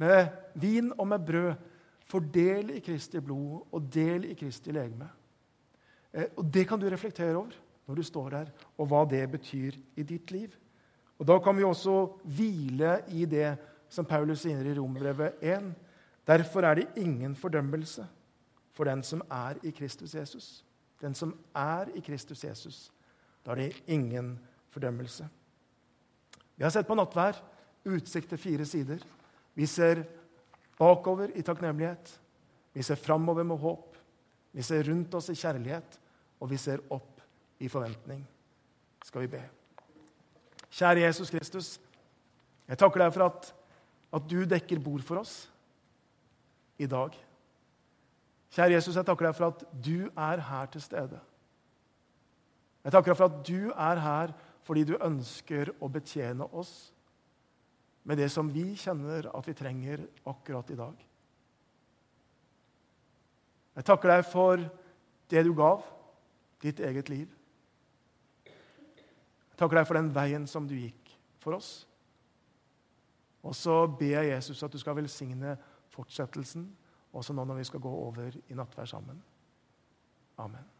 med 0.00 0.28
vin 0.54 0.92
og 0.96 1.08
med 1.10 1.26
brød, 1.26 1.52
får 2.10 2.26
del 2.34 2.70
i 2.74 2.80
Kristi 2.82 3.20
blod 3.22 3.66
og 3.70 3.90
del 3.92 4.24
i 4.30 4.36
Kristi 4.38 4.72
legeme. 4.74 5.10
Eh, 6.12 6.26
og 6.36 6.44
Det 6.54 6.66
kan 6.68 6.80
du 6.80 6.88
reflektere 6.88 7.36
over 7.36 7.54
når 7.86 7.94
du 7.94 8.02
står 8.02 8.30
der, 8.30 8.50
og 8.78 8.86
hva 8.86 9.04
det 9.10 9.30
betyr 9.30 9.76
i 9.96 10.02
ditt 10.02 10.30
liv. 10.30 10.50
Og 11.18 11.26
Da 11.26 11.38
kan 11.38 11.56
vi 11.56 11.62
også 11.64 12.06
hvile 12.24 13.00
i 13.08 13.24
det 13.24 13.58
som 13.88 14.04
Paulus 14.04 14.40
sier 14.40 14.64
i 14.64 14.74
Rombrevet 14.78 15.42
1. 15.42 15.74
Derfor 16.30 16.62
er 16.62 16.74
det 16.74 16.88
ingen 16.96 17.34
fordømmelse 17.36 18.06
for 18.72 18.86
den 18.86 19.02
som 19.02 19.22
er 19.30 19.58
i 19.66 19.70
Kristus 19.74 20.14
Jesus. 20.14 20.64
Den 21.00 21.14
som 21.14 21.34
er 21.56 21.90
i 21.94 22.00
Kristus 22.00 22.44
Jesus. 22.44 22.92
Da 23.46 23.50
er 23.50 23.54
det 23.54 23.82
ingen 23.86 24.38
fordømmelse. 24.70 25.26
Vi 26.56 26.62
har 26.62 26.70
sett 26.70 26.86
på 26.86 26.94
nattvær 26.94 27.40
utsikt 27.88 28.28
til 28.30 28.38
fire 28.38 28.66
sider. 28.68 29.02
Vi 29.54 29.66
ser 29.66 30.04
bakover 30.78 31.34
i 31.34 31.42
takknemlighet. 31.42 32.20
Vi 32.72 32.82
ser 32.82 33.00
framover 33.00 33.42
med 33.42 33.58
håp. 33.58 33.96
Vi 34.52 34.62
ser 34.62 34.86
rundt 34.86 35.14
oss 35.14 35.28
i 35.30 35.38
kjærlighet, 35.38 36.00
og 36.40 36.50
vi 36.50 36.56
ser 36.56 36.82
opp 36.90 37.20
i 37.58 37.68
forventning. 37.68 38.22
Skal 39.04 39.24
vi 39.24 39.34
be. 39.34 39.42
Kjære 40.70 41.00
Jesus 41.00 41.30
Kristus, 41.30 41.78
jeg 42.68 42.78
takker 42.78 43.02
deg 43.02 43.14
for 43.14 43.26
at, 43.26 43.54
at 44.14 44.28
du 44.30 44.44
dekker 44.44 44.78
bord 44.78 45.02
for 45.02 45.22
oss 45.24 45.48
i 46.80 46.88
dag. 46.88 47.16
Kjære 48.50 48.74
Jesus, 48.74 48.96
jeg 48.96 49.06
takker 49.06 49.28
deg 49.28 49.36
for 49.36 49.52
at 49.52 49.66
du 49.84 50.08
er 50.08 50.40
her 50.48 50.70
til 50.72 50.82
stede. 50.82 51.20
Jeg 52.84 52.92
takker 52.94 53.12
deg 53.12 53.18
for 53.20 53.28
at 53.28 53.42
du 53.46 53.70
er 53.70 54.00
her 54.00 54.32
fordi 54.66 54.86
du 54.88 54.96
ønsker 55.00 55.72
å 55.80 55.88
betjene 55.92 56.46
oss 56.56 56.90
med 58.08 58.18
det 58.20 58.30
som 58.32 58.48
vi 58.52 58.72
kjenner 58.80 59.28
at 59.34 59.46
vi 59.46 59.54
trenger 59.56 60.06
akkurat 60.28 60.70
i 60.72 60.78
dag. 60.78 61.06
Jeg 63.76 63.86
takker 63.86 64.12
deg 64.14 64.24
for 64.26 64.64
det 65.30 65.44
du 65.46 65.52
gav, 65.56 65.84
ditt 66.60 66.80
eget 66.84 67.08
liv. 67.12 67.28
Jeg 68.44 69.60
takker 69.60 69.78
deg 69.78 69.86
for 69.88 70.00
den 70.00 70.10
veien 70.14 70.46
som 70.48 70.66
du 70.68 70.74
gikk 70.74 71.12
for 71.40 71.56
oss. 71.56 71.70
Og 73.46 73.54
så 73.56 73.84
ber 73.86 74.18
jeg 74.18 74.34
Jesus 74.34 74.62
at 74.64 74.72
du 74.72 74.80
skal 74.80 74.98
velsigne 74.98 75.54
fortsettelsen, 75.90 76.68
også 77.12 77.34
nå 77.34 77.44
når 77.44 77.60
vi 77.60 77.64
skal 77.68 77.82
gå 77.82 77.90
over 77.90 78.36
i 78.48 78.54
nattvær 78.54 78.88
sammen. 78.90 79.22
Amen. 80.38 80.79